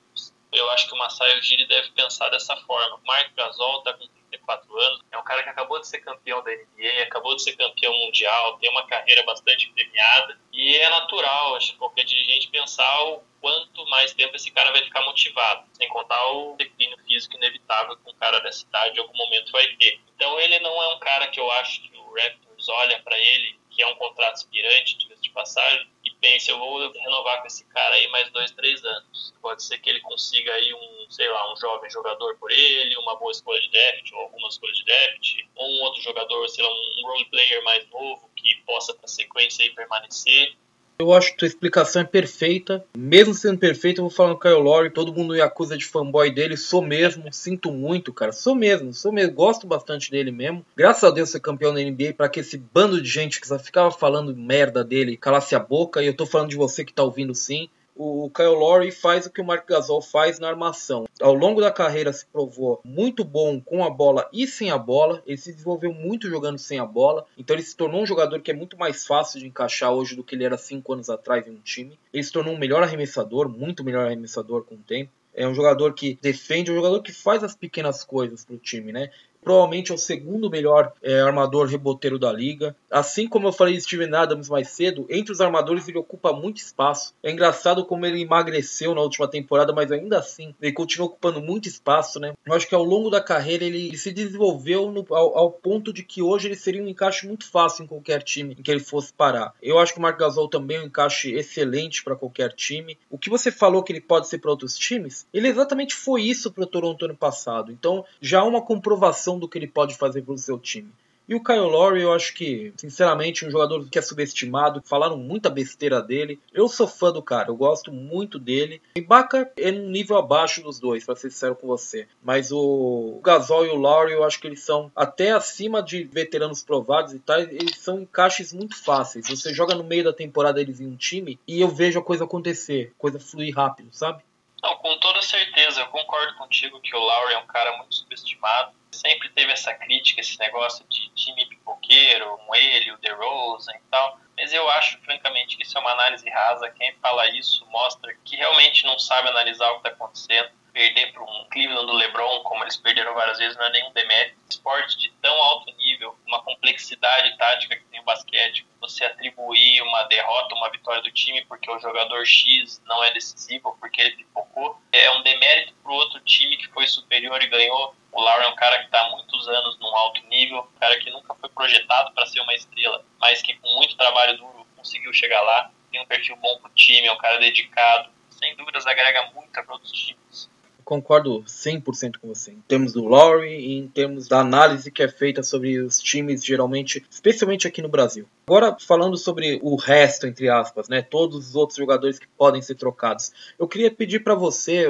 eu 0.51 0.69
acho 0.71 0.87
que 0.87 0.93
o 0.93 0.97
Masai 0.97 1.37
Ujiri 1.39 1.65
deve 1.65 1.91
pensar 1.91 2.29
dessa 2.29 2.55
forma. 2.57 2.99
Mark 3.05 3.33
Gasol 3.35 3.79
está 3.79 3.93
com 3.93 4.05
34 4.07 4.79
anos. 4.79 5.01
É 5.11 5.17
um 5.17 5.23
cara 5.23 5.43
que 5.43 5.49
acabou 5.49 5.79
de 5.79 5.87
ser 5.87 5.99
campeão 5.99 6.43
da 6.43 6.51
NBA, 6.51 7.03
acabou 7.03 7.35
de 7.35 7.43
ser 7.43 7.55
campeão 7.55 7.93
mundial, 7.99 8.57
tem 8.57 8.69
uma 8.69 8.85
carreira 8.85 9.23
bastante 9.23 9.71
premiada. 9.71 10.37
E 10.51 10.75
é 10.75 10.89
natural, 10.89 11.55
acho 11.55 11.71
que 11.71 11.77
qualquer 11.77 12.03
dirigente 12.03 12.49
pensar 12.49 13.03
o 13.03 13.23
quanto 13.39 13.85
mais 13.87 14.13
tempo 14.13 14.35
esse 14.35 14.51
cara 14.51 14.71
vai 14.71 14.83
ficar 14.83 15.03
motivado, 15.03 15.65
sem 15.73 15.87
contar 15.89 16.23
o 16.33 16.55
declínio 16.57 16.97
físico 17.07 17.35
inevitável 17.37 17.97
que 17.97 18.09
um 18.09 18.13
cara 18.15 18.39
dessa 18.39 18.63
idade 18.63 18.97
em 18.97 19.01
algum 19.01 19.17
momento 19.17 19.51
vai 19.51 19.65
ter. 19.77 19.99
Então 20.15 20.39
ele 20.39 20.59
não 20.59 20.83
é 20.83 20.95
um 20.95 20.99
cara 20.99 21.27
que 21.27 21.39
eu 21.39 21.49
acho 21.53 21.81
que 21.81 21.97
o 21.97 22.13
Raptors 22.13 22.69
olha 22.69 23.01
para 23.01 23.17
ele, 23.17 23.59
que 23.71 23.81
é 23.81 23.87
um 23.87 23.95
contrato 23.95 24.33
aspirante, 24.33 24.97
de 24.97 25.29
passagem, 25.29 25.87
e 26.21 26.31
pensa, 26.31 26.51
eu 26.51 26.59
vou 26.59 26.91
renovar 26.91 27.41
com 27.41 27.47
esse 27.47 27.65
cara 27.65 27.95
aí 27.95 28.07
mais 28.09 28.31
dois, 28.31 28.51
três 28.51 28.83
anos. 28.85 29.33
Pode 29.41 29.63
ser 29.63 29.79
que 29.79 29.89
ele 29.89 29.99
consiga 30.01 30.53
aí 30.53 30.73
um, 30.73 31.09
sei 31.09 31.27
lá, 31.27 31.51
um 31.51 31.57
jovem 31.57 31.89
jogador 31.89 32.37
por 32.37 32.51
ele, 32.51 32.95
uma 32.97 33.15
boa 33.17 33.31
escolha 33.31 33.59
de 33.59 33.71
draft, 33.71 34.11
ou 34.13 34.19
algumas 34.19 34.53
escolhas 34.53 34.77
de 34.77 34.85
draft, 34.85 35.35
ou 35.55 35.67
um 35.67 35.81
outro 35.81 36.01
jogador, 36.01 36.47
sei 36.49 36.63
lá, 36.63 36.69
um 36.69 37.07
role 37.07 37.25
player 37.25 37.63
mais 37.63 37.89
novo 37.89 38.29
que 38.35 38.55
possa 38.65 38.93
para 38.93 39.07
sequência 39.07 39.63
aí 39.63 39.71
permanecer. 39.71 40.55
Eu 41.01 41.11
acho 41.13 41.31
que 41.31 41.37
tua 41.37 41.47
explicação 41.47 42.03
é 42.03 42.05
perfeita. 42.05 42.85
Mesmo 42.95 43.33
sendo 43.33 43.57
perfeita, 43.57 43.99
eu 43.99 44.03
vou 44.03 44.11
falar 44.11 44.29
no 44.29 44.39
Kyle 44.39 44.53
Lowry. 44.61 44.91
Todo 44.91 45.11
mundo 45.11 45.33
me 45.33 45.41
acusa 45.41 45.75
de 45.75 45.83
fanboy 45.83 46.29
dele. 46.29 46.55
Sou 46.55 46.79
mesmo. 46.79 47.25
Sinto 47.33 47.71
muito, 47.71 48.13
cara. 48.13 48.31
Sou 48.31 48.53
mesmo. 48.53 48.93
Sou 48.93 49.11
mesmo. 49.11 49.33
Gosto 49.33 49.65
bastante 49.65 50.11
dele 50.11 50.31
mesmo. 50.31 50.63
Graças 50.77 51.03
a 51.03 51.09
Deus 51.09 51.31
ser 51.31 51.39
campeão 51.39 51.73
da 51.73 51.81
NBA 51.81 52.13
para 52.15 52.29
que 52.29 52.41
esse 52.41 52.55
bando 52.55 53.01
de 53.01 53.09
gente 53.09 53.41
que 53.41 53.47
só 53.47 53.57
ficava 53.57 53.89
falando 53.89 54.35
merda 54.35 54.83
dele 54.83 55.17
calasse 55.17 55.55
a 55.55 55.59
boca. 55.59 56.03
E 56.03 56.05
eu 56.05 56.15
tô 56.15 56.27
falando 56.27 56.49
de 56.49 56.55
você 56.55 56.85
que 56.85 56.93
tá 56.93 57.03
ouvindo 57.03 57.33
sim 57.33 57.67
o 57.95 58.29
Kyle 58.29 58.55
Lowry 58.55 58.91
faz 58.91 59.25
o 59.25 59.31
que 59.31 59.41
o 59.41 59.45
Mark 59.45 59.67
Gasol 59.67 60.01
faz 60.01 60.39
na 60.39 60.47
armação. 60.47 61.05
Ao 61.21 61.33
longo 61.33 61.61
da 61.61 61.71
carreira 61.71 62.11
se 62.11 62.25
provou 62.25 62.81
muito 62.83 63.23
bom 63.23 63.59
com 63.61 63.83
a 63.83 63.89
bola 63.89 64.29
e 64.33 64.47
sem 64.47 64.71
a 64.71 64.77
bola. 64.77 65.21
Ele 65.25 65.37
se 65.37 65.51
desenvolveu 65.51 65.93
muito 65.93 66.29
jogando 66.29 66.57
sem 66.57 66.79
a 66.79 66.85
bola. 66.85 67.25
Então 67.37 67.55
ele 67.55 67.63
se 67.63 67.75
tornou 67.75 68.01
um 68.01 68.05
jogador 68.05 68.41
que 68.41 68.51
é 68.51 68.53
muito 68.53 68.77
mais 68.77 69.05
fácil 69.05 69.39
de 69.39 69.47
encaixar 69.47 69.91
hoje 69.91 70.15
do 70.15 70.23
que 70.23 70.35
ele 70.35 70.45
era 70.45 70.57
cinco 70.57 70.93
anos 70.93 71.09
atrás 71.09 71.47
em 71.47 71.51
um 71.51 71.61
time. 71.61 71.99
Ele 72.13 72.23
se 72.23 72.31
tornou 72.31 72.53
um 72.53 72.59
melhor 72.59 72.83
arremessador, 72.83 73.49
muito 73.49 73.83
melhor 73.83 74.05
arremessador 74.05 74.63
com 74.63 74.75
o 74.75 74.79
tempo. 74.79 75.11
É 75.33 75.47
um 75.47 75.53
jogador 75.53 75.93
que 75.93 76.19
defende, 76.21 76.69
é 76.69 76.73
um 76.73 76.77
jogador 76.77 77.01
que 77.01 77.13
faz 77.13 77.43
as 77.43 77.55
pequenas 77.55 78.03
coisas 78.03 78.43
para 78.43 78.55
o 78.55 78.59
time, 78.59 78.91
né? 78.91 79.09
Provavelmente 79.41 79.91
é 79.91 79.95
o 79.95 79.97
segundo 79.97 80.49
melhor 80.49 80.93
é, 81.01 81.19
armador 81.19 81.67
reboteiro 81.67 82.19
da 82.19 82.31
liga. 82.31 82.75
Assim 82.89 83.27
como 83.27 83.47
eu 83.47 83.51
falei 83.51 83.75
de 83.75 83.81
Steven 83.81 84.13
Adams 84.13 84.49
mais 84.49 84.69
cedo, 84.69 85.05
entre 85.09 85.31
os 85.31 85.41
armadores 85.41 85.87
ele 85.87 85.97
ocupa 85.97 86.31
muito 86.33 86.57
espaço. 86.57 87.13
É 87.23 87.31
engraçado 87.31 87.85
como 87.85 88.05
ele 88.05 88.21
emagreceu 88.21 88.93
na 88.93 89.01
última 89.01 89.27
temporada, 89.27 89.73
mas 89.73 89.91
ainda 89.91 90.19
assim 90.19 90.53
ele 90.61 90.71
continua 90.71 91.07
ocupando 91.07 91.41
muito 91.41 91.67
espaço, 91.67 92.19
né? 92.19 92.33
Eu 92.45 92.53
acho 92.53 92.67
que 92.67 92.75
ao 92.75 92.83
longo 92.83 93.09
da 93.09 93.21
carreira 93.21 93.63
ele, 93.63 93.87
ele 93.87 93.97
se 93.97 94.11
desenvolveu 94.11 94.91
no, 94.91 95.05
ao, 95.09 95.37
ao, 95.37 95.51
ponto 95.51 95.93
de 95.93 96.03
que 96.03 96.21
hoje 96.21 96.47
ele 96.47 96.55
seria 96.55 96.81
um 96.81 96.87
encaixe 96.87 97.27
muito 97.27 97.49
fácil 97.49 97.83
em 97.83 97.87
qualquer 97.87 98.23
time 98.23 98.55
em 98.57 98.63
que 98.63 98.71
ele 98.71 98.79
fosse 98.79 99.13
parar. 99.13 99.53
Eu 99.61 99.79
acho 99.79 99.93
que 99.93 99.99
o 99.99 100.01
Marc 100.01 100.19
Gasol 100.19 100.49
também 100.49 100.77
é 100.77 100.81
um 100.81 100.85
encaixe 100.85 101.33
excelente 101.33 102.03
para 102.03 102.15
qualquer 102.15 102.53
time. 102.53 102.97
O 103.09 103.17
que 103.17 103.29
você 103.29 103.51
falou 103.51 103.83
que 103.83 103.91
ele 103.91 104.01
pode 104.01 104.27
ser 104.27 104.39
para 104.39 104.51
outros 104.51 104.77
times, 104.77 105.25
ele 105.33 105.47
exatamente 105.47 105.93
foi 105.93 106.23
isso 106.23 106.51
para 106.51 106.63
o 106.63 106.67
Toronto 106.67 107.05
ano 107.05 107.15
passado. 107.15 107.71
Então 107.71 108.05
já 108.19 108.39
há 108.39 108.43
uma 108.43 108.61
comprovação 108.61 109.30
noção 109.31 109.39
do 109.39 109.47
que 109.47 109.57
ele 109.57 109.67
pode 109.67 109.95
fazer 109.95 110.21
pelo 110.21 110.37
seu 110.37 110.59
time. 110.59 110.91
E 111.29 111.35
o 111.35 111.41
Kyle 111.41 111.59
Lowry, 111.59 112.01
eu 112.01 112.11
acho 112.11 112.33
que, 112.33 112.73
sinceramente, 112.75 113.45
um 113.45 113.51
jogador 113.51 113.87
que 113.89 113.97
é 113.97 114.01
subestimado. 114.01 114.81
Falaram 114.83 115.15
muita 115.15 115.49
besteira 115.49 116.01
dele. 116.01 116.37
Eu 116.51 116.67
sou 116.67 116.85
fã 116.85 117.09
do 117.09 117.21
cara, 117.21 117.49
eu 117.49 117.55
gosto 117.55 117.89
muito 117.89 118.37
dele. 118.37 118.81
O 118.97 118.99
Ibaka 118.99 119.49
é 119.55 119.71
um 119.71 119.87
nível 119.89 120.17
abaixo 120.17 120.61
dos 120.61 120.77
dois, 120.77 121.05
para 121.05 121.15
ser 121.15 121.29
sincero 121.29 121.55
com 121.55 121.67
você. 121.67 122.05
Mas 122.21 122.51
o 122.51 123.21
Gasol 123.23 123.65
e 123.65 123.69
o 123.69 123.75
Lowry, 123.75 124.11
eu 124.11 124.25
acho 124.25 124.41
que 124.41 124.47
eles 124.47 124.61
são 124.61 124.91
até 124.93 125.31
acima 125.31 125.81
de 125.81 126.03
veteranos 126.03 126.63
provados 126.63 127.13
e 127.13 127.19
tal. 127.19 127.39
Eles 127.39 127.77
são 127.77 128.01
encaixes 128.01 128.51
muito 128.51 128.75
fáceis. 128.75 129.29
Você 129.29 129.53
joga 129.53 129.73
no 129.73 129.85
meio 129.85 130.03
da 130.03 130.11
temporada 130.11 130.59
eles 130.59 130.81
em 130.81 130.87
um 130.87 130.97
time 130.97 131.39
e 131.47 131.61
eu 131.61 131.69
vejo 131.69 131.99
a 131.99 132.03
coisa 132.03 132.25
acontecer, 132.25 132.91
coisa 132.97 133.19
fluir 133.19 133.55
rápido, 133.55 133.87
sabe? 133.93 134.21
Não, 134.61 134.75
com 134.77 134.97
toda 134.99 135.21
certeza, 135.21 135.81
eu 135.81 135.87
concordo 135.87 136.35
contigo 136.35 136.79
que 136.81 136.95
o 136.95 136.99
Lowry 136.99 137.33
é 137.33 137.37
um 137.39 137.47
cara 137.47 137.77
muito 137.77 137.95
subestimado 137.95 138.73
sempre 138.91 139.29
teve 139.29 139.51
essa 139.51 139.73
crítica, 139.73 140.21
esse 140.21 140.37
negócio 140.39 140.85
de 140.89 141.09
time 141.15 141.45
pipoqueiro, 141.45 142.39
um 142.47 142.55
ele, 142.55 142.91
o 142.91 142.97
DeRozan 142.97 143.73
e 143.73 143.81
tal. 143.89 144.19
Mas 144.37 144.53
eu 144.53 144.69
acho, 144.71 144.99
francamente, 145.01 145.57
que 145.57 145.63
isso 145.63 145.77
é 145.77 145.81
uma 145.81 145.91
análise 145.91 146.29
rasa. 146.29 146.69
Quem 146.71 146.93
fala 146.95 147.27
isso 147.29 147.65
mostra 147.67 148.13
que 148.25 148.35
realmente 148.35 148.85
não 148.85 148.99
sabe 148.99 149.29
analisar 149.29 149.69
o 149.71 149.81
que 149.81 149.87
está 149.87 149.89
acontecendo 149.89 150.49
perder 150.73 151.11
para 151.11 151.23
um 151.23 151.47
Cleveland 151.51 151.85
do 151.85 151.93
LeBron, 151.93 152.43
como 152.43 152.63
eles 152.63 152.77
perderam 152.77 153.13
várias 153.13 153.37
vezes, 153.37 153.57
não 153.57 153.65
é 153.65 153.71
nenhum 153.71 153.91
demérito. 153.91 154.37
Esporte 154.49 154.97
de 154.97 155.11
tão 155.21 155.33
alto 155.43 155.71
nível, 155.77 156.17
uma 156.27 156.41
complexidade 156.43 157.37
tática 157.37 157.75
que 157.75 157.85
tem 157.85 157.99
o 157.99 158.03
basquete, 158.03 158.65
você 158.79 159.05
atribuir 159.05 159.81
uma 159.81 160.03
derrota, 160.03 160.55
uma 160.55 160.69
vitória 160.69 161.01
do 161.01 161.11
time 161.11 161.43
porque 161.45 161.69
o 161.69 161.79
jogador 161.79 162.25
X 162.25 162.81
não 162.85 163.03
é 163.03 163.13
decisivo, 163.13 163.77
porque 163.79 164.01
ele 164.01 164.15
pipocou, 164.15 164.81
é 164.91 165.11
um 165.11 165.23
demérito 165.23 165.73
para 165.81 165.91
o 165.91 165.95
outro 165.95 166.19
time 166.21 166.57
que 166.57 166.67
foi 166.69 166.87
superior 166.87 167.41
e 167.41 167.47
ganhou. 167.47 167.95
O 168.11 168.21
Lauren 168.21 168.45
é 168.45 168.49
um 168.49 168.55
cara 168.55 168.79
que 168.79 168.85
está 168.85 169.01
há 169.01 169.09
muitos 169.09 169.47
anos 169.47 169.79
num 169.79 169.95
alto 169.95 170.25
nível, 170.27 170.59
um 170.59 170.79
cara 170.79 170.97
que 170.99 171.09
nunca 171.09 171.33
foi 171.35 171.49
projetado 171.49 172.13
para 172.13 172.25
ser 172.25 172.41
uma 172.41 172.53
estrela, 172.53 173.05
mas 173.19 173.41
que 173.41 173.55
com 173.57 173.73
muito 173.75 173.95
trabalho 173.95 174.37
duro 174.37 174.67
conseguiu 174.75 175.13
chegar 175.13 175.41
lá. 175.41 175.71
Tem 175.91 176.01
um 176.01 176.05
perfil 176.05 176.35
bom 176.37 176.57
para 176.59 176.71
o 176.71 176.73
time, 176.73 177.07
é 177.07 177.11
um 177.11 177.17
cara 177.17 177.37
dedicado, 177.37 178.09
sem 178.29 178.55
dúvidas 178.55 178.87
agrega 178.87 179.29
muito 179.33 179.51
para 179.51 179.73
outros 179.73 179.91
times 179.91 180.50
concordo 180.91 181.41
100% 181.43 182.17
com 182.17 182.27
você. 182.27 182.51
Em 182.51 182.61
termos 182.67 182.91
do 182.91 183.05
Lowry 183.05 183.47
e 183.47 183.77
em 183.77 183.87
termos 183.87 184.27
da 184.27 184.41
análise 184.41 184.91
que 184.91 185.01
é 185.01 185.07
feita 185.07 185.41
sobre 185.41 185.79
os 185.79 186.01
times, 186.01 186.43
geralmente, 186.43 187.01
especialmente 187.09 187.65
aqui 187.65 187.81
no 187.81 187.87
Brasil. 187.87 188.27
Agora, 188.45 188.75
falando 188.77 189.15
sobre 189.15 189.57
o 189.63 189.77
resto, 189.77 190.27
entre 190.27 190.49
aspas, 190.49 190.89
né? 190.89 191.01
Todos 191.01 191.47
os 191.47 191.55
outros 191.55 191.77
jogadores 191.77 192.19
que 192.19 192.27
podem 192.37 192.61
ser 192.61 192.75
trocados. 192.75 193.31
Eu 193.57 193.69
queria 193.69 193.89
pedir 193.89 194.21
para 194.21 194.35
você, 194.35 194.85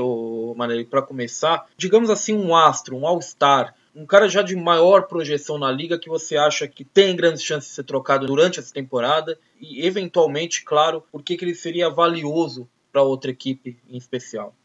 Manelli, 0.56 0.86
para 0.86 1.04
começar, 1.04 1.68
digamos 1.78 2.10
assim, 2.10 2.34
um 2.34 2.56
astro, 2.56 2.98
um 2.98 3.06
all-star, 3.06 3.76
um 3.96 4.04
cara 4.04 4.28
já 4.28 4.42
de 4.42 4.56
maior 4.56 5.04
projeção 5.04 5.60
na 5.60 5.72
liga 5.72 6.00
que 6.00 6.10
você 6.10 6.36
acha 6.36 6.68
que 6.68 6.84
tem 6.84 7.16
grandes 7.16 7.44
chances 7.44 7.70
de 7.70 7.76
ser 7.76 7.84
trocado 7.84 8.26
durante 8.26 8.60
essa 8.60 8.74
temporada 8.74 9.38
e, 9.60 9.86
eventualmente, 9.86 10.64
claro, 10.64 11.04
por 11.12 11.22
que 11.22 11.38
ele 11.40 11.54
seria 11.54 11.92
valioso 11.92 12.68
para 12.92 13.04
outra 13.04 13.30
equipe 13.30 13.78
em 13.88 13.98
especial? 13.98 14.56